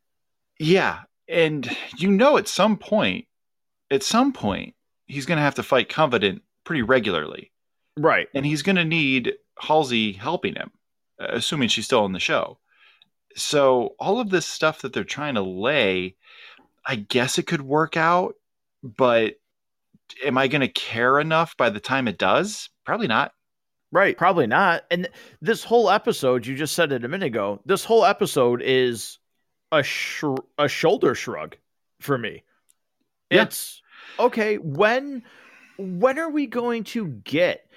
[0.59, 3.27] yeah, and you know, at some point,
[3.91, 4.75] at some point,
[5.07, 7.53] he's going to have to fight Covenant pretty regularly,
[7.99, 8.29] right?
[8.35, 10.71] And he's going to need Halsey helping him,
[11.21, 12.57] uh, assuming she's still in the show
[13.37, 16.17] so all of this stuff that they're trying to lay,
[16.87, 18.35] I guess it could work out,
[18.83, 19.35] but
[20.25, 22.69] am I going to care enough by the time it does?
[22.85, 23.33] Probably not.
[23.91, 24.85] Right, probably not.
[24.91, 25.09] And
[25.43, 27.61] this whole episode, you just said it a minute ago.
[27.67, 29.19] This whole episode is
[29.71, 30.25] a sh-
[30.59, 31.57] a shoulder shrug
[32.01, 32.43] for me.
[33.31, 33.43] Yeah.
[33.43, 33.83] It's
[34.19, 34.57] okay.
[34.57, 35.23] When
[35.77, 37.69] when are we going to get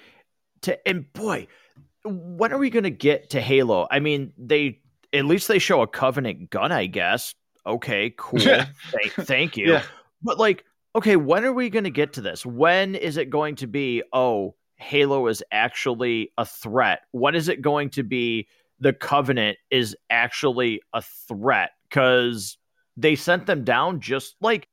[0.62, 0.88] to?
[0.88, 1.48] And boy,
[2.04, 3.86] when are we going to get to Halo?
[3.90, 4.80] I mean, they
[5.18, 7.34] at least they show a Covenant gun, I guess.
[7.66, 8.40] Okay, cool.
[8.40, 9.72] thank, thank you.
[9.72, 9.82] Yeah.
[10.22, 12.44] But like, okay, when are we going to get to this?
[12.46, 14.02] When is it going to be?
[14.12, 17.02] Oh, Halo is actually a threat.
[17.12, 18.48] When is it going to be?
[18.78, 22.58] The Covenant is actually a threat because
[22.98, 24.68] they sent them down just like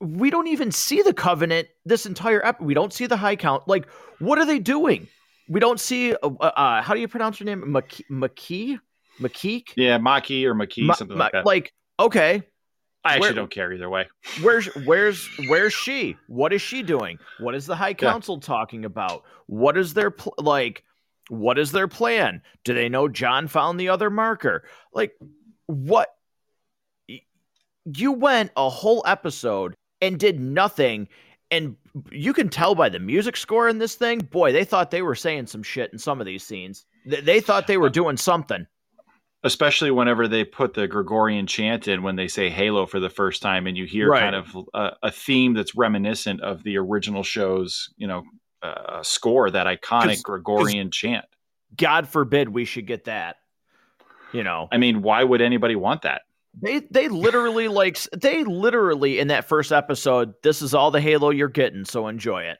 [0.00, 2.66] we don't even see the Covenant this entire episode.
[2.66, 3.66] We don't see the High Count.
[3.66, 5.08] Like, what are they doing?
[5.48, 6.14] We don't see.
[6.14, 7.62] Uh, uh, how do you pronounce her name?
[7.62, 8.78] McKee?
[9.20, 9.70] McKeek?
[9.76, 11.46] Yeah, Maki or McKee, Ma- something like that.
[11.46, 12.42] Like, okay.
[13.04, 14.08] I actually Where, don't care either way.
[14.42, 16.16] Where's where's where's she?
[16.26, 17.18] What is she doing?
[17.38, 18.46] What is the High Council yeah.
[18.46, 19.22] talking about?
[19.46, 20.84] What is their pl- like?
[21.28, 22.42] What is their plan?
[22.64, 24.64] Do they know John found the other marker?
[24.92, 25.12] Like,
[25.66, 26.08] what?
[27.84, 31.08] You went a whole episode and did nothing,
[31.50, 31.76] and
[32.10, 34.18] you can tell by the music score in this thing.
[34.18, 36.84] Boy, they thought they were saying some shit in some of these scenes.
[37.06, 38.66] They, they thought they were doing something
[39.44, 43.40] especially whenever they put the Gregorian chant in when they say Halo for the first
[43.42, 44.20] time, and you hear Right.
[44.20, 48.24] kind of a, a theme that's reminiscent of the original show's, you know,
[48.62, 49.50] uh, score.
[49.50, 51.24] That iconic 'Cause- Gregorian chant.
[51.76, 53.36] God forbid we should get that.
[54.32, 56.22] You know, I mean, why would anybody want that?
[56.60, 60.32] they they literally like they literally in that first episode.
[60.42, 62.58] This is all the Halo you're getting, so enjoy it.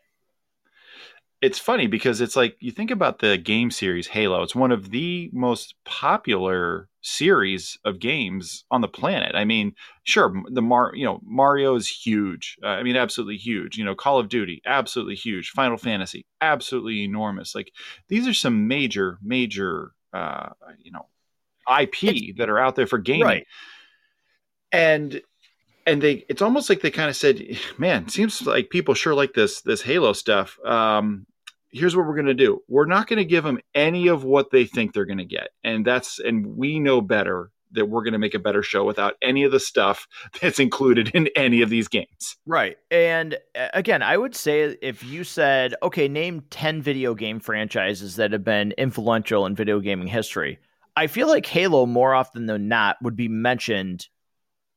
[1.40, 4.42] It's funny because it's like you think about the game series Halo.
[4.42, 9.37] It's one of the most popular series of games on the planet.
[9.37, 12.57] I mean, sure, the Mar, you know, Mario is huge.
[12.62, 13.79] Uh, I mean, absolutely huge.
[13.79, 15.51] You know, Call of Duty, absolutely huge.
[15.51, 17.55] Final Fantasy, absolutely enormous.
[17.55, 17.72] Like
[18.09, 20.48] these are some major, major, uh,
[20.83, 21.07] you know,
[21.68, 23.27] IP that are out there for gaming.
[23.27, 23.46] Right.
[24.72, 25.22] And
[25.87, 27.42] and they it's almost like they kind of said
[27.79, 31.27] man seems like people sure like this this halo stuff um
[31.70, 34.50] here's what we're going to do we're not going to give them any of what
[34.50, 38.12] they think they're going to get and that's and we know better that we're going
[38.14, 40.07] to make a better show without any of the stuff
[40.40, 42.78] that's included in any of these games Right.
[42.90, 48.16] And uh, again, I would say if you said, okay, name 10 video game franchises
[48.16, 50.59] that have been influential in video gaming history,
[50.96, 54.09] I feel like Halo more often than not would be mentioned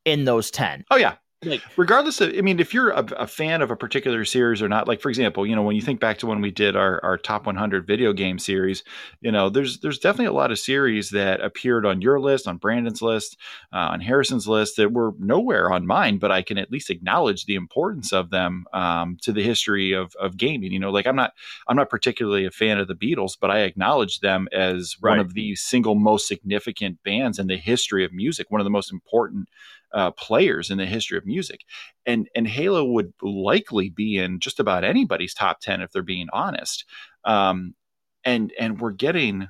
[0.04, 0.84] in those 10.
[0.92, 4.24] oh yeah Like, regardless of i mean if you're a, a fan of a particular
[4.26, 6.52] series or not like for example you know when you think back to when we
[6.52, 8.84] did our, our top 100 video game series
[9.22, 12.58] you know there's there's definitely a lot of series that appeared on your list on
[12.58, 13.38] brandon's list
[13.74, 17.46] uh, on harrison's list that were nowhere on mine but i can at least acknowledge
[17.46, 21.16] the importance of them um, to the history of, of gaming you know like i'm
[21.16, 21.34] not
[21.68, 25.34] i'm not particularly a fan of the beatles but i acknowledge them as one of
[25.34, 29.50] the single most significant bands in the history of music one of the most important
[29.94, 31.62] uh, players in the history of music.
[32.06, 36.28] And and Halo would likely be in just about anybody's top 10 if they're being
[36.34, 36.86] honest.
[37.24, 37.76] Um
[38.24, 39.48] and and we're getting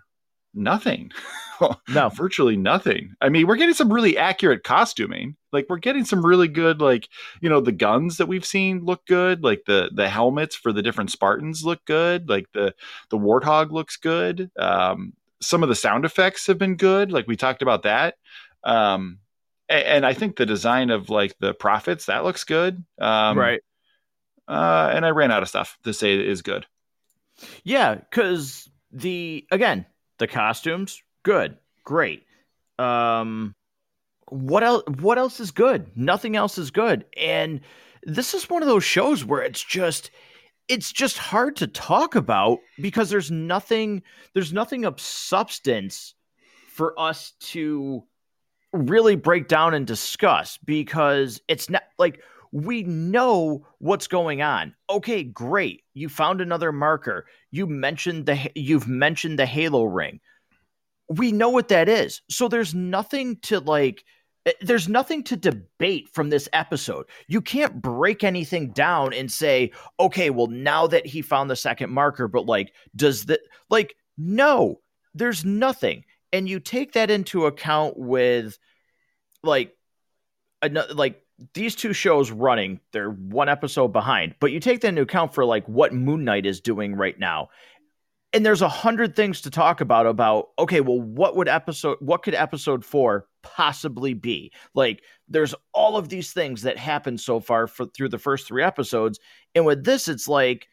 [0.54, 1.12] nothing.
[1.88, 2.10] No.
[2.10, 3.14] virtually nothing.
[3.22, 5.36] I mean we're getting some really accurate costuming.
[5.54, 7.08] Like we're getting some really good like
[7.40, 9.44] you know the guns that we've seen look good.
[9.44, 12.30] Like the the helmets for the different spartans look good.
[12.30, 12.74] Like the
[13.12, 14.50] the warthog looks good.
[14.58, 17.12] Um some of the sound effects have been good.
[17.12, 18.16] Like we talked about that.
[18.64, 19.20] Um
[19.72, 23.62] and i think the design of like the prophets that looks good um right.
[24.48, 26.66] uh and i ran out of stuff to say is good
[27.64, 29.86] Yeah, because the again,
[30.18, 32.24] the costumes, good, great.
[32.80, 33.56] Um
[34.28, 35.88] what else what else is good?
[35.96, 37.06] Nothing else is good.
[37.18, 37.62] And
[38.04, 40.12] this is one of those shows where it's just
[40.68, 44.04] it's just hard to talk about because there's nothing
[44.34, 46.16] there's nothing of substance
[46.70, 48.04] for us to
[48.74, 54.76] really break down and discuss because it's not like we know what's going on.
[54.90, 55.84] Okay, great.
[55.94, 57.26] You found another marker.
[57.52, 60.20] You mentioned the you've mentioned the halo ring.
[61.10, 62.22] We know what that is.
[62.30, 64.04] So there's nothing to like
[64.46, 67.06] eh, there's nothing to debate from this episode.
[67.28, 71.92] You can't break anything down and say, "Okay, well now that he found the second
[71.92, 74.82] marker, but like does that like no,
[75.14, 78.58] there's nothing." And you take that into account with
[79.44, 79.76] like
[80.94, 81.22] like
[81.54, 85.44] these two shows running, they're one episode behind, but you take that into account for
[85.44, 87.50] like what Moon Knight is doing right now.
[88.34, 92.24] And there's a hundred things to talk about about okay, well, what would episode what
[92.24, 94.54] could episode four possibly be?
[94.74, 98.64] Like there's all of these things that happened so far for through the first three
[98.64, 99.20] episodes.
[99.54, 100.68] And with this, it's like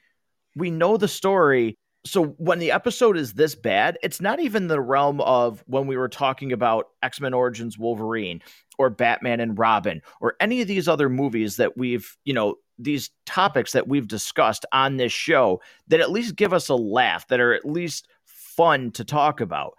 [0.54, 1.78] we know the story.
[2.04, 5.96] So when the episode is this bad, it's not even the realm of when we
[5.96, 8.40] were talking about X-Men Origins Wolverine
[8.78, 13.11] or Batman and Robin or any of these other movies that we've, you know, these
[13.26, 17.40] topics that we've discussed on this show that at least give us a laugh, that
[17.40, 19.74] are at least fun to talk about.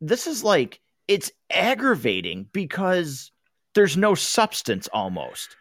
[0.00, 3.32] This is like, it's aggravating because
[3.74, 5.56] there's no substance almost.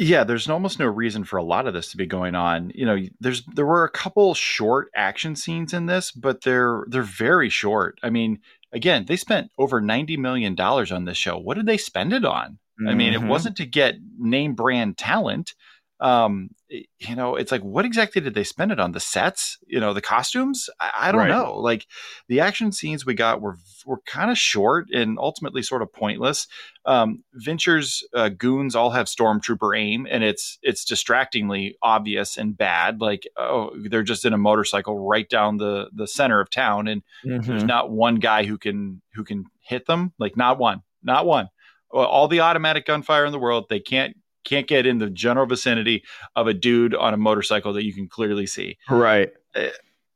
[0.00, 2.70] Yeah, there's almost no reason for a lot of this to be going on.
[2.72, 7.02] You know, there's there were a couple short action scenes in this, but they're they're
[7.02, 7.98] very short.
[8.02, 8.38] I mean,
[8.72, 11.36] again, they spent over 90 million dollars on this show.
[11.36, 12.58] What did they spend it on?
[12.86, 13.26] I mean, it Mhm.
[13.26, 15.54] wasn't to get name brand talent.
[16.00, 18.92] Um, you know, it's like, what exactly did they spend it on?
[18.92, 20.68] The sets, you know, the costumes.
[20.80, 21.28] I, I don't Right.
[21.28, 21.58] know.
[21.58, 21.86] Like
[22.28, 26.46] the action scenes we got were were kind of short and ultimately sort of pointless.
[26.84, 33.00] Um, Vinsher's uh, goons all have stormtrooper aim, and it's it's distractingly obvious and bad.
[33.00, 37.02] Like, oh, they're just in a motorcycle right down the the center of town, and
[37.46, 37.66] there's Mhm.
[37.66, 41.48] not one guy who can who can hit them like not one not one
[41.90, 46.04] all the automatic gunfire in the world they can't can't get in the general vicinity
[46.36, 49.30] of a dude on a motorcycle that you can clearly see Right.
[49.54, 49.70] Eh,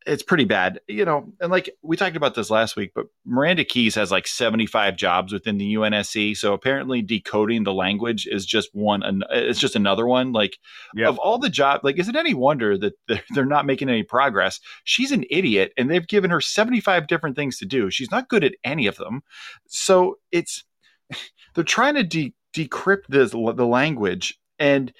[0.06, 1.32] it's pretty bad, you know.
[1.40, 5.32] And like we talked about this last week, but Miranda Keyes has like 75 jobs
[5.32, 6.36] within the UNSC.
[6.36, 9.22] So apparently, decoding the language is just one.
[9.30, 10.32] It's just another one.
[10.32, 10.58] Like
[10.94, 11.08] yep.
[11.08, 12.94] of all the jobs, like is it any wonder that
[13.30, 14.60] they're not making any progress?
[14.84, 17.90] She's an idiot, and they've given her 75 different things to do.
[17.90, 19.22] She's not good at any of them.
[19.68, 20.64] So it's
[21.54, 24.92] they're trying to de- decrypt this the language, and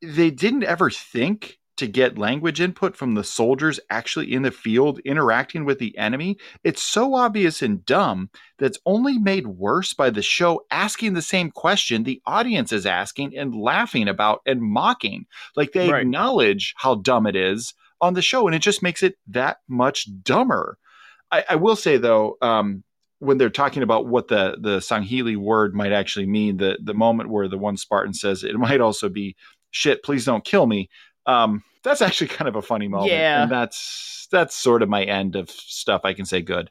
[0.00, 4.98] they didn't ever think to get language input from the soldiers actually in the field
[5.00, 10.22] interacting with the enemy, it's so obvious and dumb that's only made worse by the
[10.22, 15.24] show asking the same question the audience is asking and laughing about and mocking.
[15.56, 16.02] Like they right.
[16.02, 20.06] acknowledge how dumb it is on the show, and it just makes it that much
[20.22, 20.78] dumber.
[21.30, 22.84] I, I will say though, um,
[23.22, 27.30] when they're talking about what the the Sangheili word might actually mean, the the moment
[27.30, 29.36] where the one Spartan says it might also be
[29.70, 30.90] shit, please don't kill me.
[31.26, 33.12] Um, that's actually kind of a funny moment.
[33.12, 33.44] Yeah.
[33.44, 36.68] And that's that's sort of my end of stuff I can say good.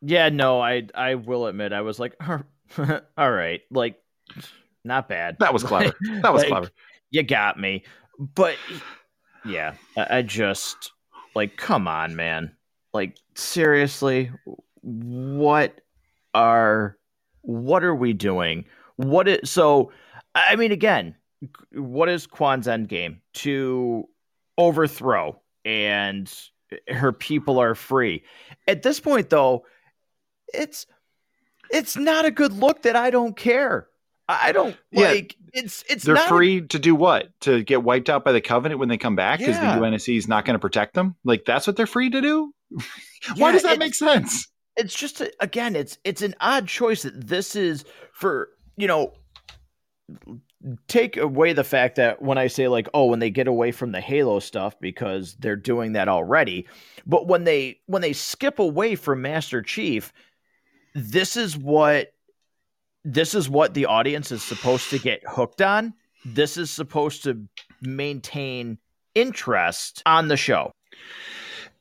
[0.00, 2.16] Yeah, no, I I will admit I was like,
[2.78, 3.96] all right, like
[4.84, 5.36] not bad.
[5.40, 5.92] That was clever.
[6.22, 6.70] That was like, clever.
[7.10, 7.84] You got me.
[8.18, 8.56] But
[9.44, 10.90] yeah, I, I just
[11.34, 12.56] like come on, man.
[12.94, 14.30] Like seriously,
[14.80, 15.81] what
[16.34, 16.96] are
[17.42, 18.64] what are we doing?
[18.96, 19.92] What is so
[20.34, 21.14] I mean again,
[21.72, 23.20] what is Kwan's end game?
[23.34, 24.08] To
[24.58, 26.32] overthrow and
[26.88, 28.22] her people are free.
[28.66, 29.64] At this point though,
[30.52, 30.86] it's
[31.70, 33.88] it's not a good look that I don't care.
[34.28, 37.28] I don't yeah, like it's it's they're free a, to do what?
[37.42, 39.78] To get wiped out by the covenant when they come back because yeah.
[39.78, 41.16] the UNSC is not going to protect them?
[41.24, 42.54] Like that's what they're free to do?
[42.70, 44.48] Why yeah, does that make sense?
[44.76, 49.12] It's just a, again, it's it's an odd choice that this is for, you know,
[50.88, 53.92] take away the fact that when I say like, oh, when they get away from
[53.92, 56.66] the Halo stuff because they're doing that already,
[57.06, 60.12] but when they when they skip away from Master Chief,
[60.94, 62.12] this is what
[63.04, 65.94] this is what the audience is supposed to get hooked on.
[66.24, 67.46] This is supposed to
[67.80, 68.78] maintain
[69.14, 70.72] interest on the show.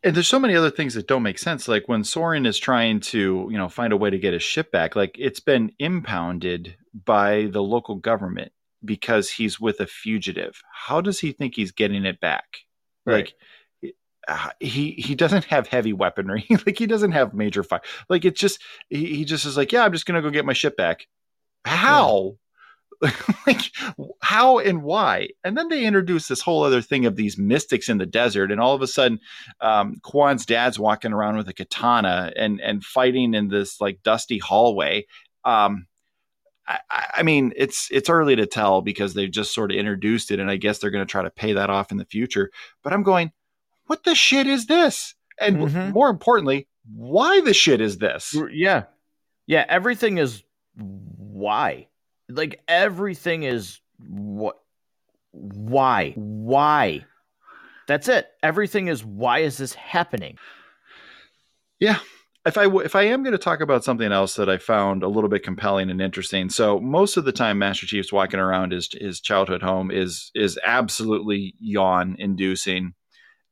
[0.03, 1.67] And there's so many other things that don't make sense.
[1.67, 4.71] Like when Soren is trying to, you know, find a way to get his ship
[4.71, 6.75] back, like it's been impounded
[7.05, 8.51] by the local government
[8.83, 10.59] because he's with a fugitive.
[10.73, 12.45] How does he think he's getting it back?
[13.05, 13.31] Right.
[13.83, 13.93] Like
[14.27, 16.45] uh, he he doesn't have heavy weaponry.
[16.65, 17.81] like he doesn't have major fire.
[18.09, 20.53] Like it's just he, he just is like, yeah, I'm just gonna go get my
[20.53, 21.07] ship back.
[21.65, 22.37] How?
[23.47, 23.71] Like
[24.21, 25.29] how and why?
[25.43, 28.61] And then they introduce this whole other thing of these mystics in the desert, and
[28.61, 29.19] all of a sudden,
[29.59, 34.37] um, Kwan's dad's walking around with a katana and and fighting in this like dusty
[34.37, 35.07] hallway.
[35.43, 35.87] Um,
[36.67, 36.79] I,
[37.15, 40.51] I, mean, it's it's early to tell because they've just sort of introduced it, and
[40.51, 42.51] I guess they're going to try to pay that off in the future.
[42.83, 43.31] But I'm going,
[43.87, 45.15] what the shit is this?
[45.39, 45.91] And mm-hmm.
[45.91, 48.35] more importantly, why the shit is this?
[48.51, 48.83] Yeah,
[49.47, 49.65] yeah.
[49.67, 50.43] Everything is
[50.75, 51.87] why.
[52.35, 54.57] Like everything is what?
[55.31, 56.13] Why?
[56.15, 57.05] Why?
[57.87, 58.27] That's it.
[58.43, 60.37] Everything is why is this happening?
[61.79, 61.99] Yeah,
[62.45, 65.07] if I if I am going to talk about something else that I found a
[65.07, 68.89] little bit compelling and interesting, so most of the time Master Chief's walking around his
[68.99, 72.93] his childhood home is is absolutely yawn inducing.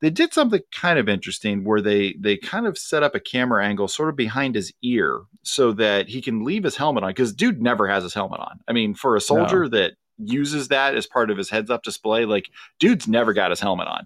[0.02, 3.66] They did something kind of interesting where they they kind of set up a camera
[3.66, 7.34] angle sort of behind his ear so that he can leave his helmet on because
[7.34, 8.60] dude never has his helmet on.
[8.68, 9.70] I mean, for a soldier no.
[9.70, 13.60] that uses that as part of his heads up display, like dude's never got his
[13.60, 14.06] helmet on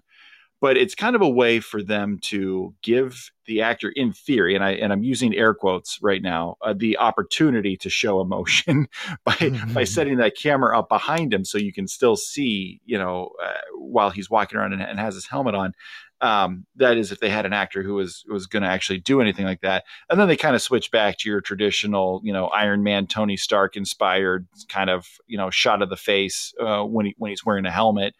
[0.64, 4.64] but it's kind of a way for them to give the actor in theory and
[4.64, 8.88] i and i'm using air quotes right now uh, the opportunity to show emotion
[9.24, 9.74] by mm-hmm.
[9.74, 13.52] by setting that camera up behind him so you can still see you know uh,
[13.94, 15.72] while he's walking around and, and, has his helmet on.
[16.20, 19.20] Um, that is if they had an actor who was was going to actually do
[19.20, 19.84] anything like that.
[20.08, 23.36] And then they kind of switch back to your traditional you know iron man tony
[23.36, 27.44] stark inspired kind of you know shot of the face uh, when he when he's
[27.44, 28.14] wearing a helmet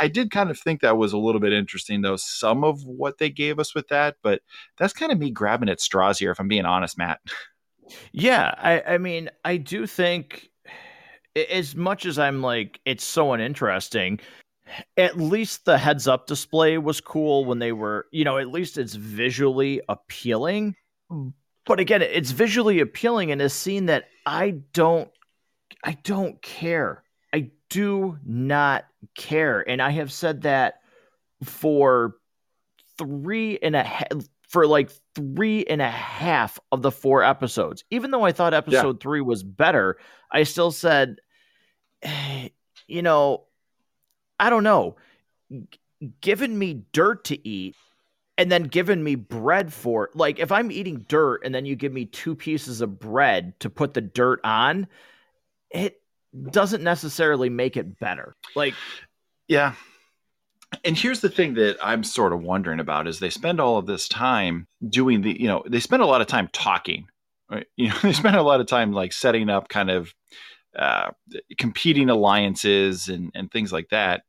[0.00, 3.18] I did kind of think that was a little bit interesting, though, some of what
[3.18, 4.40] they gave us with that, but
[4.78, 7.20] that's kind of me grabbing at straws here, if I'm being honest, Matt.
[8.12, 10.48] Yeah, I, I mean, I do think
[11.36, 14.20] as much as I'm like, it's so uninteresting,
[14.96, 18.78] at least the heads up display was cool when they were, you know, at least
[18.78, 20.76] it's visually appealing.
[21.10, 21.28] Hmm.
[21.66, 25.10] But again, it's visually appealing in a scene that I don't,
[25.82, 27.03] I don't care
[27.74, 28.84] do not
[29.16, 29.68] care.
[29.68, 30.74] And I have said that
[31.42, 32.14] for
[32.96, 34.06] three and a half
[34.48, 37.82] for like three and a half of the four episodes.
[37.90, 39.02] Even though I thought episode yeah.
[39.02, 39.96] three was better,
[40.30, 41.16] I still said,
[42.86, 43.42] you know,
[44.38, 44.94] I don't know.
[45.50, 45.66] G-
[46.20, 47.74] giving me dirt to eat
[48.38, 51.92] and then given me bread for like if I'm eating dirt and then you give
[51.92, 54.86] me two pieces of bread to put the dirt on,
[55.70, 56.00] it
[56.50, 58.34] doesn't necessarily make it better.
[58.54, 58.74] Like
[59.48, 59.74] yeah.
[60.84, 63.86] And here's the thing that I'm sort of wondering about is they spend all of
[63.86, 67.06] this time doing the, you know, they spend a lot of time talking.
[67.50, 67.66] Right?
[67.76, 70.12] You know, they spend a lot of time like setting up kind of
[70.76, 71.10] uh,
[71.58, 74.22] competing alliances and, and things like that.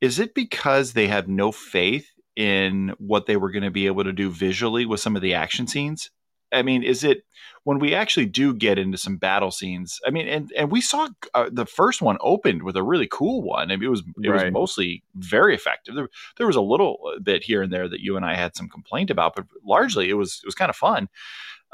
[0.00, 4.04] Is it because they have no faith in what they were going to be able
[4.04, 6.10] to do visually with some of the action scenes?
[6.54, 7.24] I mean, is it
[7.64, 10.00] when we actually do get into some battle scenes?
[10.06, 13.42] I mean, and and we saw uh, the first one opened with a really cool
[13.42, 13.70] one.
[13.70, 14.44] I mean, it was it right.
[14.44, 15.94] was mostly very effective.
[15.94, 18.68] There, there was a little bit here and there that you and I had some
[18.68, 21.08] complaint about, but largely it was it was kind of fun.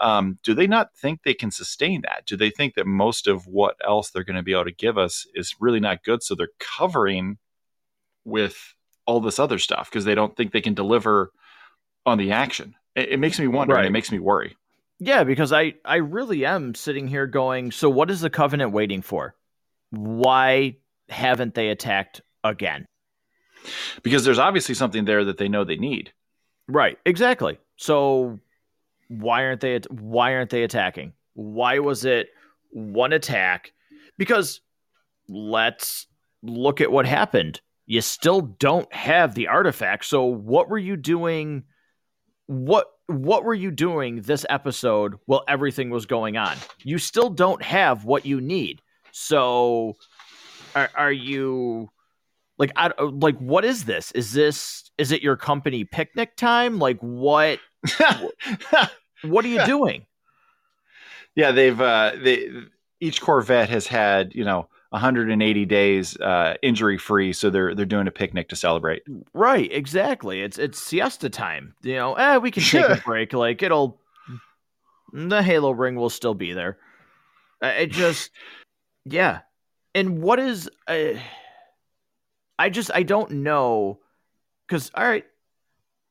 [0.00, 2.24] Um, do they not think they can sustain that?
[2.26, 4.96] Do they think that most of what else they're going to be able to give
[4.96, 6.22] us is really not good?
[6.22, 7.36] So they're covering
[8.24, 8.74] with
[9.06, 11.32] all this other stuff because they don't think they can deliver
[12.06, 12.74] on the action.
[12.94, 13.74] It, it makes me wonder.
[13.74, 13.84] Right.
[13.84, 14.56] it makes me worry.
[15.00, 17.72] Yeah, because I I really am sitting here going.
[17.72, 19.34] So what is the covenant waiting for?
[19.90, 20.76] Why
[21.08, 22.86] haven't they attacked again?
[24.02, 26.12] Because there's obviously something there that they know they need.
[26.68, 26.98] Right.
[27.04, 27.58] Exactly.
[27.76, 28.38] So
[29.08, 31.14] why aren't they why aren't they attacking?
[31.34, 32.28] Why was it
[32.70, 33.72] one attack?
[34.18, 34.60] Because
[35.28, 36.06] let's
[36.42, 40.04] look at what happened you still don't have the artifact.
[40.04, 41.64] So what were you doing?
[42.46, 46.56] What what were you doing this episode while everything was going on?
[46.82, 48.80] You still don't have what you need.
[49.12, 49.96] So
[50.74, 51.90] are, are you
[52.58, 54.12] like I, like what is this?
[54.12, 56.78] Is this is it your company picnic time?
[56.78, 57.58] Like what
[59.22, 60.06] what are you doing?
[61.34, 62.50] Yeah, they've uh they
[63.00, 68.08] each Corvette has had, you know, 180 days uh, injury free, so they're they're doing
[68.08, 69.02] a picnic to celebrate.
[69.32, 70.42] Right, exactly.
[70.42, 71.74] It's it's siesta time.
[71.82, 73.32] You know, eh, we can take a break.
[73.32, 74.00] Like it'll,
[75.12, 76.78] the Halo ring will still be there.
[77.62, 78.30] It just,
[79.04, 79.40] yeah.
[79.94, 81.14] And what is, uh,
[82.58, 84.00] I just I don't know,
[84.66, 85.24] because all right,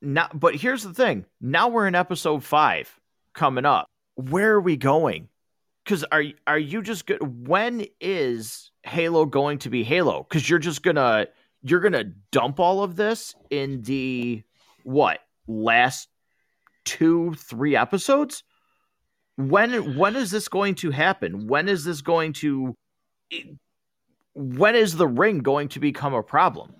[0.00, 1.26] now but here's the thing.
[1.40, 2.98] Now we're in episode five
[3.34, 3.86] coming up.
[4.14, 5.28] Where are we going?
[5.84, 7.46] Because are are you just good?
[7.46, 11.26] When is Halo going to be Halo because you're just gonna
[11.62, 14.42] you're gonna dump all of this in the
[14.84, 16.08] what last
[16.84, 18.42] two three episodes.
[19.36, 21.46] When when is this going to happen?
[21.46, 22.76] When is this going to?
[24.34, 26.74] When is the ring going to become a problem?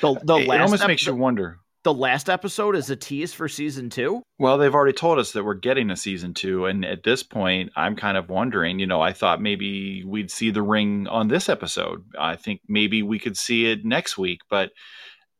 [0.00, 3.48] The the it last almost makes you wonder the last episode is a tease for
[3.48, 4.22] season two?
[4.38, 6.66] Well, they've already told us that we're getting a season two.
[6.66, 10.50] And at this point, I'm kind of wondering, you know, I thought maybe we'd see
[10.50, 12.04] the ring on this episode.
[12.18, 14.40] I think maybe we could see it next week.
[14.50, 14.72] But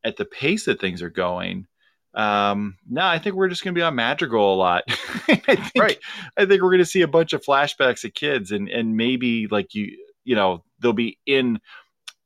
[0.03, 1.67] at the pace that things are going,
[2.13, 4.83] um, no, I think we're just going to be on Madrigal a lot.
[5.27, 5.99] I think, right.
[6.35, 9.47] I think we're going to see a bunch of flashbacks of kids and, and maybe
[9.47, 11.59] like you, you know, they'll be in,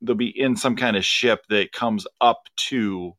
[0.02, 3.14] they'll be in some kind of ship that comes up to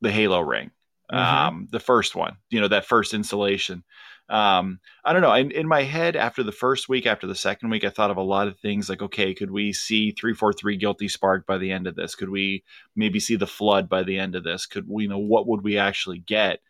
[0.00, 0.70] the Halo ring,
[1.12, 1.16] mm-hmm.
[1.18, 3.84] um, the first one, you know, that first installation.
[4.30, 5.32] Um, I don't know.
[5.32, 8.18] In, in my head, after the first week, after the second week, I thought of
[8.18, 11.86] a lot of things like, okay, could we see 343 Guilty Spark by the end
[11.86, 12.14] of this?
[12.14, 12.62] Could we
[12.94, 14.66] maybe see the Flood by the end of this?
[14.66, 16.60] Could we, you know, what would we actually get?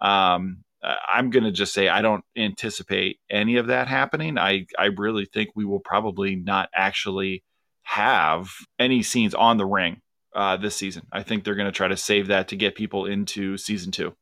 [0.00, 4.38] Um, I'm going to just say I don't anticipate any of that happening.
[4.38, 7.44] I, I really think we will probably not actually
[7.82, 10.00] have any scenes on the ring
[10.34, 11.06] uh, this season.
[11.12, 14.14] I think they're going to try to save that to get people into season two.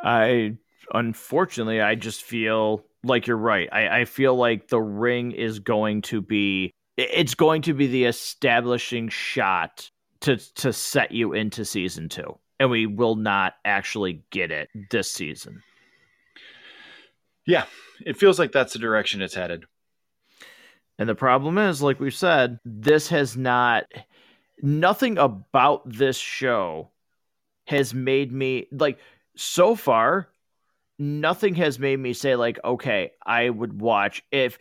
[0.00, 0.56] I
[0.92, 3.68] unfortunately, I just feel like you're right.
[3.72, 8.04] I, I feel like the ring is going to be it's going to be the
[8.04, 9.90] establishing shot
[10.20, 15.10] to to set you into season two, and we will not actually get it this
[15.10, 15.62] season.
[17.46, 17.64] Yeah,
[18.06, 19.64] it feels like that's the direction it's headed.
[20.98, 23.84] And the problem is, like we've said, this has not
[24.62, 26.90] nothing about this show
[27.66, 28.98] has made me like
[29.36, 30.28] so far
[30.98, 34.22] nothing has made me say like okay i would watch.
[34.30, 34.58] If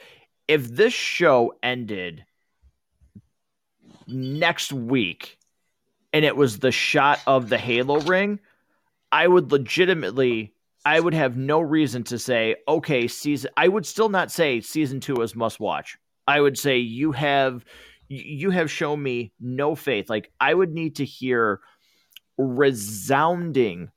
[0.48, 2.26] if this show ended
[4.08, 5.38] next week
[6.12, 8.40] and it was the shot of the halo ring
[9.12, 10.54] i would legitimately
[10.86, 15.00] i would have no reason to say okay season i would still not say season
[15.00, 15.98] 2 is must watch.
[16.28, 17.66] I would say you have
[18.08, 20.10] you have shown me no faith.
[20.10, 21.62] Like I would need to hear
[22.38, 23.92] resounding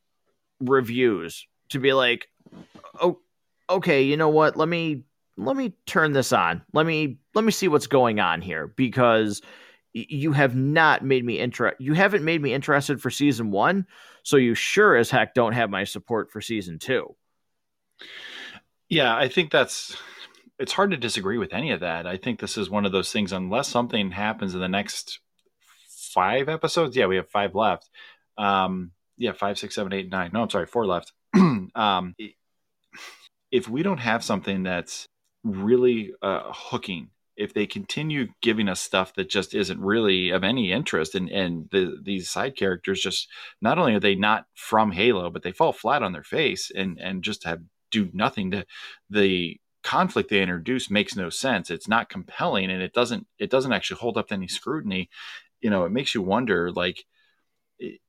[0.60, 2.28] reviews to be like,
[3.00, 3.20] oh,
[3.68, 4.56] okay, you know what?
[4.56, 5.02] Let me
[5.36, 6.62] let me turn this on.
[6.72, 9.42] Let me let me see what's going on here because
[9.92, 11.82] you have not made me interested.
[11.82, 13.86] You haven't made me interested for season one,
[14.22, 17.14] so you sure as heck don't have my support for season two.
[18.88, 19.96] Yeah, I think that's
[20.58, 22.06] it's hard to disagree with any of that.
[22.06, 25.20] I think this is one of those things, unless something happens in the next
[25.88, 26.96] five episodes.
[26.96, 27.88] Yeah, we have five left.
[28.38, 30.30] Um, yeah, five, six, seven, eight, nine.
[30.32, 31.12] No, I'm sorry, four left.
[31.34, 32.14] um,
[33.50, 35.08] if we don't have something that's
[35.44, 40.72] really uh, hooking, if they continue giving us stuff that just isn't really of any
[40.72, 43.28] interest, and and the, these side characters just
[43.60, 46.98] not only are they not from Halo, but they fall flat on their face and
[46.98, 48.64] and just have do nothing to
[49.10, 51.70] the conflict they introduce makes no sense.
[51.70, 55.08] It's not compelling, and it doesn't it doesn't actually hold up to any scrutiny.
[55.60, 57.06] You know, it makes you wonder like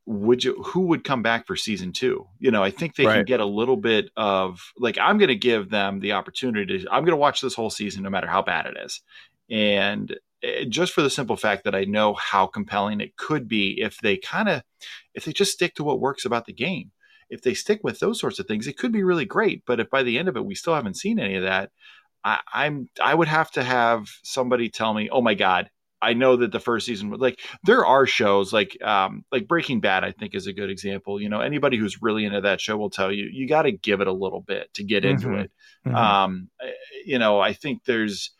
[0.06, 3.16] would you who would come back for season two you know i think they right.
[3.16, 6.90] can get a little bit of like i'm going to give them the opportunity to
[6.90, 9.02] i'm going to watch this whole season no matter how bad it is
[9.50, 13.82] and eh, just for the simple fact that i know how compelling it could be
[13.82, 14.64] if they kind of
[15.14, 16.92] if they just stick to what works about the game
[17.30, 19.90] if they stick with those sorts of things it could be really great but if
[19.90, 21.72] by the end of it we still haven't seen any of that
[22.24, 25.70] I, i'm i would have to have somebody tell me oh my god
[26.02, 30.04] I know that the first season like there are shows like um like Breaking Bad
[30.04, 31.20] I think is a good example.
[31.20, 34.02] You know, anybody who's really into that show will tell you you got to give
[34.02, 35.40] it a little bit to get into mm-hmm.
[35.40, 35.52] it.
[35.88, 35.96] Mm-hmm.
[35.96, 36.72] Um eh,
[37.06, 38.32] you know, I think there's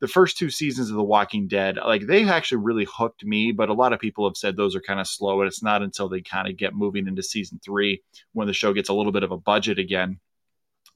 [0.00, 3.68] the first two seasons of The Walking Dead, like they actually really hooked me, but
[3.68, 6.08] a lot of people have said those are kind of slow and it's not until
[6.08, 9.22] they kind of get moving into season 3 when the show gets a little bit
[9.22, 10.18] of a budget again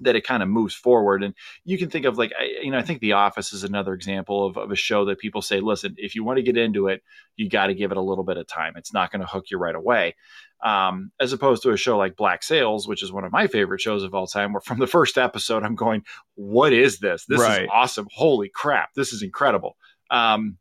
[0.01, 1.23] that it kind of moves forward.
[1.23, 1.35] And
[1.65, 2.33] you can think of like,
[2.63, 5.43] you know, I think The Office is another example of, of a show that people
[5.43, 7.03] say, listen, if you want to get into it,
[7.37, 8.75] you got to give it a little bit of time.
[8.77, 10.17] It's not going to hook you right away.
[10.63, 13.81] Um, as opposed to a show like Black Sails, which is one of my favorite
[13.81, 17.25] shows of all time, where from the first episode, I'm going, what is this?
[17.25, 17.63] This right.
[17.63, 18.09] is awesome.
[18.13, 18.91] Holy crap.
[18.95, 19.77] This is incredible.
[20.11, 20.59] Um,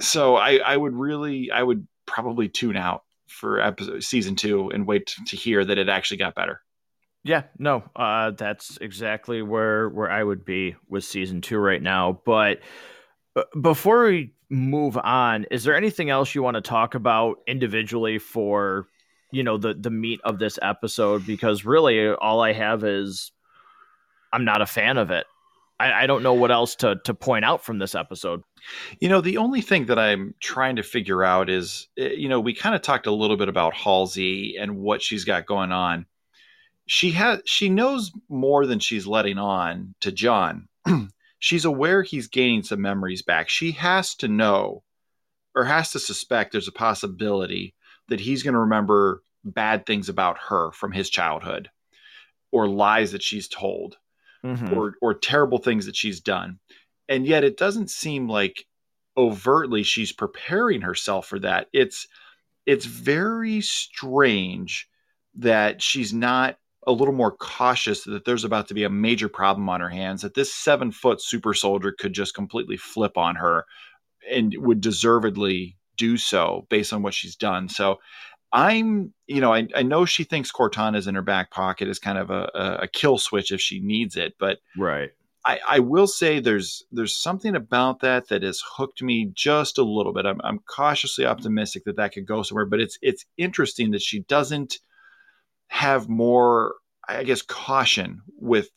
[0.00, 4.86] so I, I would really, I would probably tune out for episode season two and
[4.86, 6.60] wait to hear that it actually got better.
[7.24, 12.20] Yeah, no, uh, that's exactly where where I would be with season two right now.
[12.24, 12.60] But
[13.36, 18.18] uh, before we move on, is there anything else you want to talk about individually
[18.18, 18.88] for
[19.30, 21.24] you know the the meat of this episode?
[21.24, 23.30] Because really, all I have is
[24.32, 25.26] I'm not a fan of it.
[25.78, 28.42] I, I don't know what else to to point out from this episode.
[28.98, 32.40] You know, the only thing that I'm trying to figure out is, eh, you know,
[32.40, 36.06] we kind of talked a little bit about Halsey and what she's got going on
[36.92, 40.68] she has she knows more than she's letting on to John.
[41.38, 43.48] she's aware he's gaining some memories back.
[43.48, 44.82] She has to know
[45.54, 47.74] or has to suspect there's a possibility
[48.08, 51.70] that he's going to remember bad things about her from his childhood
[52.50, 53.96] or lies that she's told
[54.44, 54.74] mm-hmm.
[54.74, 56.58] or or terrible things that she's done.
[57.08, 58.66] And yet it doesn't seem like
[59.16, 61.68] overtly she's preparing herself for that.
[61.72, 62.06] It's
[62.66, 64.90] it's very strange
[65.36, 69.68] that she's not a little more cautious that there's about to be a major problem
[69.68, 73.66] on her hands, that this seven foot super soldier could just completely flip on her
[74.28, 77.68] and would deservedly do so based on what she's done.
[77.68, 78.00] So
[78.52, 82.18] I'm, you know, I, I know she thinks Cortana's in her back pocket as kind
[82.18, 85.10] of a, a kill switch if she needs it, but right.
[85.44, 89.84] I, I will say there's there's something about that that has hooked me just a
[89.84, 90.26] little bit.
[90.26, 94.20] I'm, I'm cautiously optimistic that that could go somewhere, but it's it's interesting that she
[94.20, 94.78] doesn't–
[95.72, 96.74] have more,
[97.08, 98.68] I guess, caution with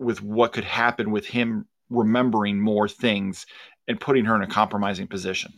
[0.00, 3.46] with what could happen with him remembering more things
[3.86, 5.52] and putting her in a compromising position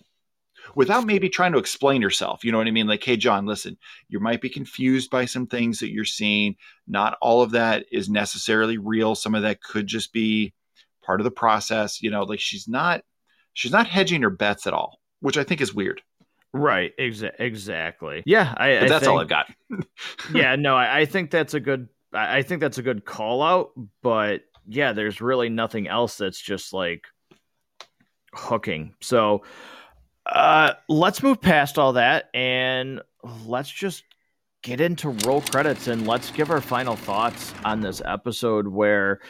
[0.74, 2.44] without maybe trying to explain yourself.
[2.44, 2.86] You know what I mean?
[2.86, 3.78] Like, hey, John, listen,
[4.08, 6.56] you might be confused by some things that you're seeing.
[6.86, 9.14] Not all of that is necessarily real.
[9.14, 10.52] Some of that could just be
[11.02, 12.02] part of the process.
[12.02, 13.02] You know, like she's not
[13.54, 16.02] she's not hedging her bets at all, which I think is weird.
[16.52, 16.92] Right.
[16.98, 18.22] Exa- exactly.
[18.26, 18.54] Yeah.
[18.56, 19.46] I, I that's think, all I've got.
[20.34, 20.56] yeah.
[20.56, 21.88] No, I, I, think that's a good.
[22.12, 23.70] I think that's a good call out.
[24.02, 27.06] But yeah, there's really nothing else that's just like
[28.34, 28.94] hooking.
[29.00, 29.44] So
[30.26, 33.00] uh, let's move past all that and
[33.44, 34.04] let's just
[34.62, 39.20] get into roll credits and let's give our final thoughts on this episode where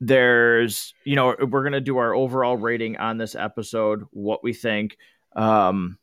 [0.00, 4.52] there's you know we're going to do our overall rating on this episode what we
[4.52, 4.96] think
[5.34, 5.98] um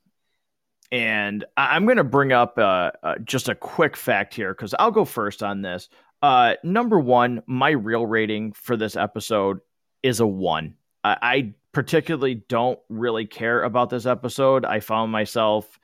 [0.93, 4.91] and I'm going to bring up uh, uh, just a quick fact here because I'll
[4.91, 5.89] go first on this.
[6.21, 9.59] Uh, number one, my real rating for this episode
[10.03, 10.75] is a one.
[11.03, 14.65] I, I particularly don't really care about this episode.
[14.65, 15.79] I found myself,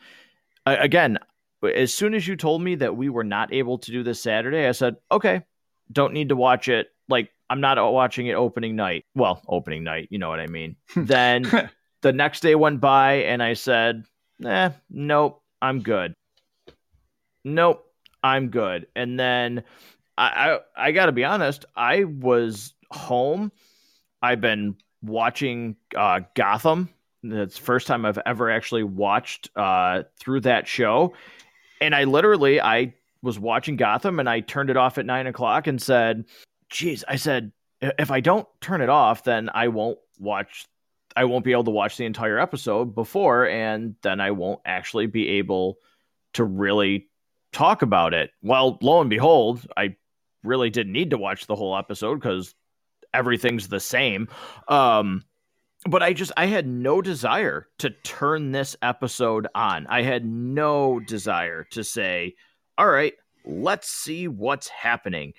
[0.67, 1.17] again,
[1.63, 4.67] as soon as you told me that we were not able to do this Saturday,
[4.67, 5.41] I said, okay,
[5.91, 6.87] don't need to watch it.
[7.09, 9.05] Like, I'm not watching it opening night.
[9.15, 10.75] Well, opening night, you know what I mean.
[10.95, 11.49] then
[12.03, 14.05] the next day went by and I said,
[14.45, 16.13] eh, nope, I'm good.
[17.43, 17.85] Nope,
[18.23, 18.87] I'm good.
[18.95, 19.63] And then
[20.17, 23.51] I, I, I got to be honest, I was home.
[24.21, 26.89] I've been watching uh, Gotham.
[27.23, 31.13] It's the first time I've ever actually watched uh, through that show.
[31.81, 35.67] And I literally, I was watching Gotham and I turned it off at nine o'clock
[35.67, 36.25] and said,
[36.69, 40.65] geez, I said, if I don't turn it off, then I won't watch
[41.15, 45.07] I won't be able to watch the entire episode before, and then I won't actually
[45.07, 45.77] be able
[46.33, 47.09] to really
[47.51, 48.31] talk about it.
[48.41, 49.95] Well, lo and behold, I
[50.43, 52.53] really didn't need to watch the whole episode because
[53.13, 54.27] everything's the same.
[54.67, 55.23] Um,
[55.85, 59.87] but I just I had no desire to turn this episode on.
[59.87, 62.35] I had no desire to say,
[62.77, 63.13] "All right,
[63.45, 65.33] let's see what's happening."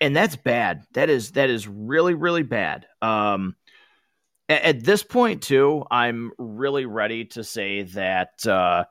[0.00, 0.84] And that's bad.
[0.94, 2.86] That is that is really really bad.
[3.02, 3.56] Um
[4.48, 8.84] at this point too i'm really ready to say that uh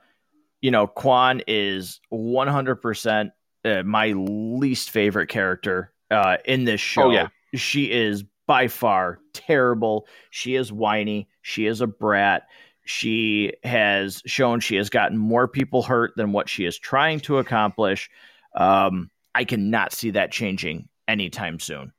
[0.61, 3.31] you know kwan is 100%
[3.65, 7.03] uh, my least favorite character uh in this show.
[7.03, 7.27] oh, yeah.
[7.55, 10.07] She is by far terrible.
[10.29, 11.27] She is whiny.
[11.41, 12.43] She is a brat.
[12.85, 17.37] She has shown she has gotten more people hurt than what she is trying to
[17.37, 18.09] accomplish.
[18.55, 21.93] Um i cannot see that changing anytime soon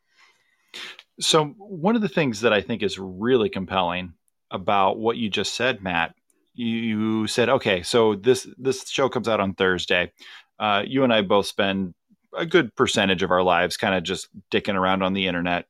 [1.20, 4.14] so, one of the things that I think is really compelling
[4.50, 6.14] about what you just said, Matt,
[6.54, 10.12] you said, okay, so this this show comes out on Thursday.
[10.58, 11.94] Uh, you and I both spend
[12.36, 15.66] a good percentage of our lives kind of just dicking around on the internet.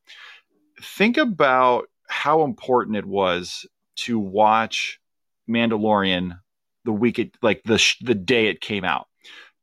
[0.80, 5.01] Think about how important it was to watch
[5.49, 6.38] Mandalorian
[6.84, 9.08] the week it like the sh- the day it came out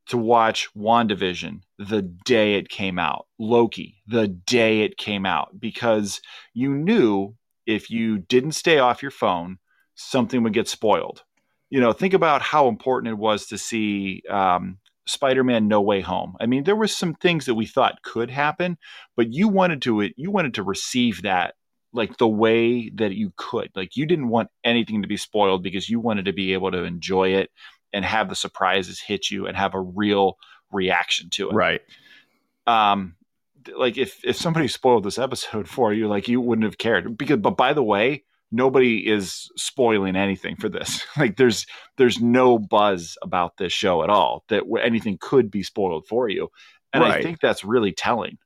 [0.08, 6.22] to watch WandaVision the day it came out, Loki the day it came out, because
[6.54, 7.36] you knew
[7.66, 9.58] if you didn't stay off your phone,
[9.96, 11.24] something would get spoiled.
[11.70, 14.78] You know, think about how important it was to see um,
[15.08, 16.36] Spider-Man No Way Home.
[16.40, 18.78] I mean, there were some things that we thought could happen,
[19.16, 21.56] but you wanted to you wanted to receive that
[21.96, 23.70] like the way that you could.
[23.76, 26.84] Like you didn't want anything to be spoiled because you wanted to be able to
[26.84, 27.50] enjoy it
[27.96, 30.38] and have the surprises hit you and have a real
[30.72, 31.56] reaction to it.
[31.56, 31.82] Right.
[32.68, 33.16] Um,
[33.76, 37.18] like if if somebody spoiled this episode for you, like you wouldn't have cared.
[37.18, 41.02] Because, but by the way, nobody is spoiling anything for this.
[41.18, 41.66] like there's
[41.98, 46.50] there's no buzz about this show at all that anything could be spoiled for you,
[46.94, 47.14] and right.
[47.14, 48.38] I think that's really telling.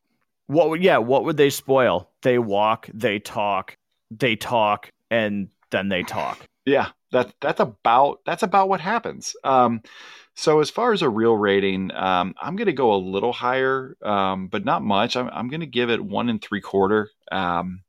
[0.46, 1.00] What would yeah?
[1.00, 2.12] What would they spoil?
[2.22, 3.78] They walk, they talk,
[4.12, 6.40] they talk, and then they talk.
[6.66, 9.36] Yeah, that that's about that's about what happens.
[9.44, 9.82] Um,
[10.36, 13.98] so as far as a real rating, um, I'm going to go a little higher,
[14.02, 15.18] um, but not much.
[15.18, 17.10] I'm, I'm going to give it one and three quarter.
[17.30, 17.82] Um,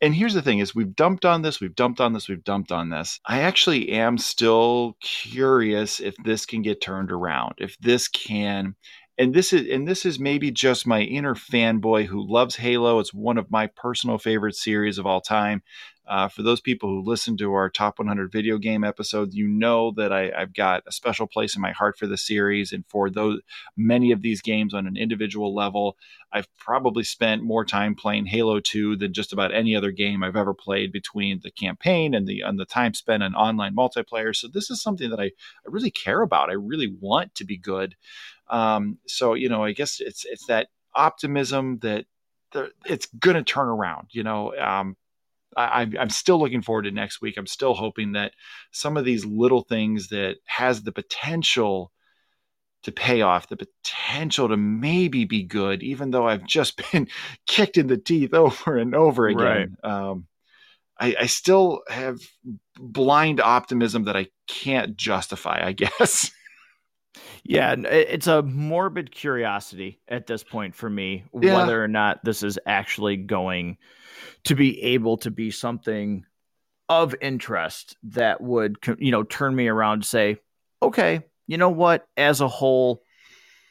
[0.00, 2.72] and here's the thing: is we've dumped on this, we've dumped on this, we've dumped
[2.72, 3.20] on this.
[3.26, 8.74] I actually am still curious if this can get turned around, if this can.
[9.16, 13.00] And this is and this is maybe just my inner fanboy who loves Halo.
[13.00, 15.62] It's one of my personal favorite series of all time.
[16.08, 19.92] Uh, for those people who listen to our top 100 video game episodes, you know
[19.92, 23.10] that I, have got a special place in my heart for the series and for
[23.10, 23.40] those
[23.76, 25.98] many of these games on an individual level.
[26.32, 30.36] I've probably spent more time playing Halo 2 than just about any other game I've
[30.36, 34.34] ever played between the campaign and the and the time spent on online multiplayer.
[34.34, 35.30] So this is something that I, I
[35.66, 36.48] really care about.
[36.48, 37.96] I really want to be good.
[38.48, 42.06] Um, so you know, I guess it's it's that optimism that
[42.86, 44.08] it's going to turn around.
[44.12, 44.96] You know, um,
[45.56, 47.36] I, I'm still looking forward to next week.
[47.36, 48.32] I'm still hoping that
[48.70, 51.92] some of these little things that has the potential
[52.82, 57.08] to pay off, the potential to maybe be good, even though I've just been
[57.46, 59.76] kicked in the teeth over and over again.
[59.82, 59.90] Right.
[59.90, 60.26] Um,
[61.00, 62.18] I, I still have
[62.78, 66.30] blind optimism that I can't justify, I guess.
[67.42, 71.56] Yeah, it's a morbid curiosity at this point for me yeah.
[71.56, 73.78] whether or not this is actually going
[74.44, 76.24] to be able to be something
[76.88, 80.38] of interest that would you know turn me around say
[80.80, 82.06] okay you know what?
[82.16, 83.02] As a whole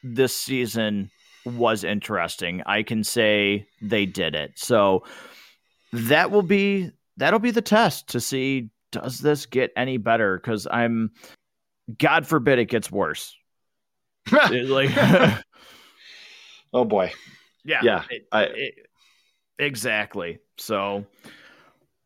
[0.03, 1.09] this season
[1.45, 2.61] was interesting.
[2.65, 4.53] I can say they did it.
[4.55, 5.03] So
[5.93, 10.37] that will be that'll be the test to see does this get any better?
[10.37, 11.11] Because i'm
[11.97, 13.33] god forbid it gets worse.
[14.31, 14.91] Like
[16.73, 17.13] oh boy.
[17.63, 17.79] Yeah.
[17.83, 18.73] Yeah it, I, it,
[19.59, 21.05] exactly so,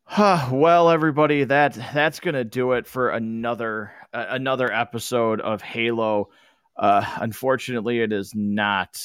[0.04, 6.30] huh, well, everybody, that that's gonna do it for another uh, another episode of Halo.
[6.78, 9.02] Uh, unfortunately, it is not,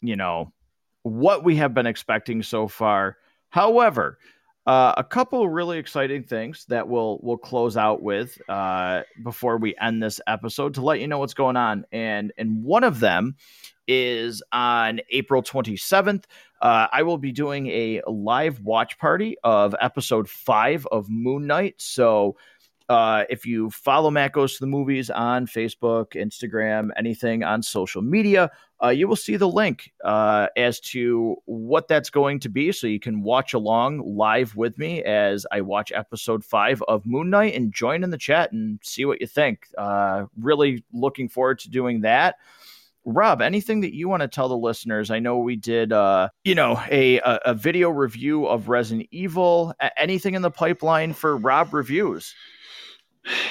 [0.00, 0.52] you know,
[1.02, 3.18] what we have been expecting so far.
[3.50, 4.18] However,
[4.64, 9.74] Uh, a couple really exciting things that we'll we'll close out with uh, before we
[9.80, 13.34] end this episode to let you know what's going on, and and one of them
[13.86, 16.24] is on April 27th.
[16.60, 21.74] Uh, I will be doing a live watch party of episode five of Moon Knight.
[21.78, 22.36] So
[22.88, 28.02] uh, if you follow Matt Goes to the Movies on Facebook, Instagram, anything on social
[28.02, 28.50] media,
[28.82, 32.72] uh, you will see the link uh, as to what that's going to be.
[32.72, 37.30] So you can watch along live with me as I watch episode five of Moon
[37.30, 39.68] Knight and join in the chat and see what you think.
[39.78, 42.36] Uh, really looking forward to doing that.
[43.04, 45.10] Rob, anything that you want to tell the listeners?
[45.10, 49.74] I know we did, uh, you know, a, a, a video review of Resident Evil.
[49.96, 52.34] anything in the pipeline for Rob reviews?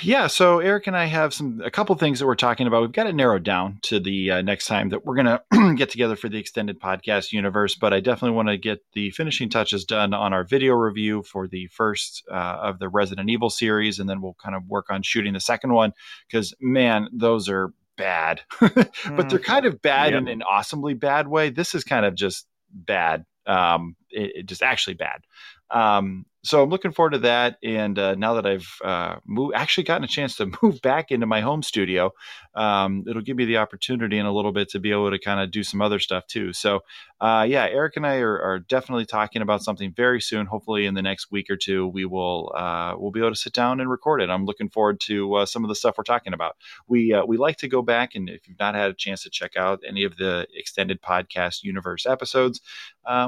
[0.01, 2.81] Yeah, so Eric and I have some a couple things that we're talking about.
[2.81, 5.89] We've got it narrowed down to the uh, next time that we're going to get
[5.89, 7.75] together for the extended podcast universe.
[7.75, 11.47] But I definitely want to get the finishing touches done on our video review for
[11.47, 15.03] the first uh, of the Resident Evil series, and then we'll kind of work on
[15.03, 15.93] shooting the second one
[16.27, 17.71] because man, those are
[18.01, 20.21] bad, but they're kind of bad yep.
[20.21, 21.49] in an awesomely bad way.
[21.49, 25.21] This is kind of just bad um, it, it, just actually bad.
[25.69, 27.57] Um, so I'm looking forward to that.
[27.63, 31.25] And uh, now that I've uh, moved, actually gotten a chance to move back into
[31.25, 32.11] my home studio,
[32.55, 35.39] um, it'll give me the opportunity in a little bit to be able to kind
[35.39, 36.53] of do some other stuff too.
[36.53, 36.81] So,
[37.21, 40.47] uh, yeah, Eric and I are, are, definitely talking about something very soon.
[40.47, 43.53] Hopefully, in the next week or two, we will uh, we'll be able to sit
[43.53, 44.31] down and record it.
[44.31, 46.57] I'm looking forward to uh, some of the stuff we're talking about.
[46.87, 49.29] We uh, we like to go back and if you've not had a chance to
[49.29, 52.59] check out any of the extended podcast universe episodes,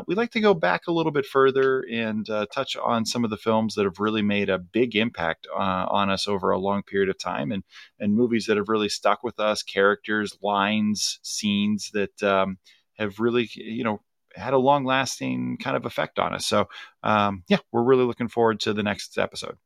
[0.07, 3.37] we like to go back a little bit further and touch on some of the
[3.37, 7.19] films that have really made a big impact on us over a long period of
[7.19, 7.63] time, and
[7.99, 12.57] and movies that have really stuck with us, characters, lines, scenes that um,
[12.97, 14.01] have really, you know,
[14.35, 16.45] had a long lasting kind of effect on us.
[16.45, 16.67] So,
[17.03, 19.57] um, yeah, we're really looking forward to the next episode.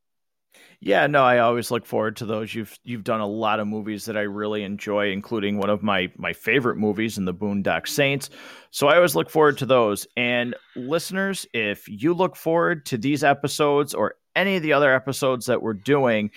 [0.79, 2.53] Yeah, no, I always look forward to those.
[2.53, 6.11] You've you've done a lot of movies that I really enjoy, including one of my
[6.17, 8.29] my favorite movies in the Boondock Saints.
[8.69, 10.05] So I always look forward to those.
[10.15, 15.47] And listeners, if you look forward to these episodes or any of the other episodes
[15.47, 16.29] that we're doing,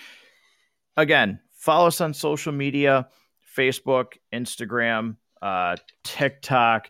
[0.97, 3.07] again, follow us on social media
[3.55, 6.89] Facebook, Instagram, uh, TikTok,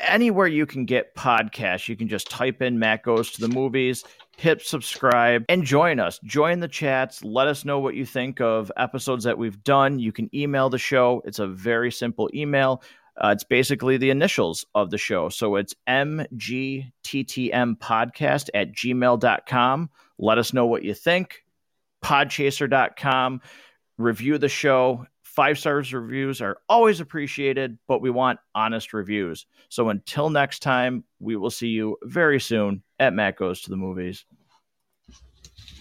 [0.00, 1.88] anywhere you can get podcasts.
[1.88, 4.04] You can just type in Matt Goes to the Movies,
[4.36, 6.18] hit subscribe, and join us.
[6.24, 7.22] Join the chats.
[7.24, 9.98] Let us know what you think of episodes that we've done.
[9.98, 12.82] You can email the show, it's a very simple email.
[13.18, 15.30] Uh, it's basically the initials of the show.
[15.30, 16.90] So it's mgttm
[17.78, 19.90] podcast at gmail.com.
[20.18, 21.42] Let us know what you think.
[22.04, 23.40] Podchaser.com
[23.98, 25.06] review the show.
[25.36, 29.44] Five stars reviews are always appreciated, but we want honest reviews.
[29.68, 33.76] So until next time, we will see you very soon at Matt Goes to the
[33.76, 34.24] Movies.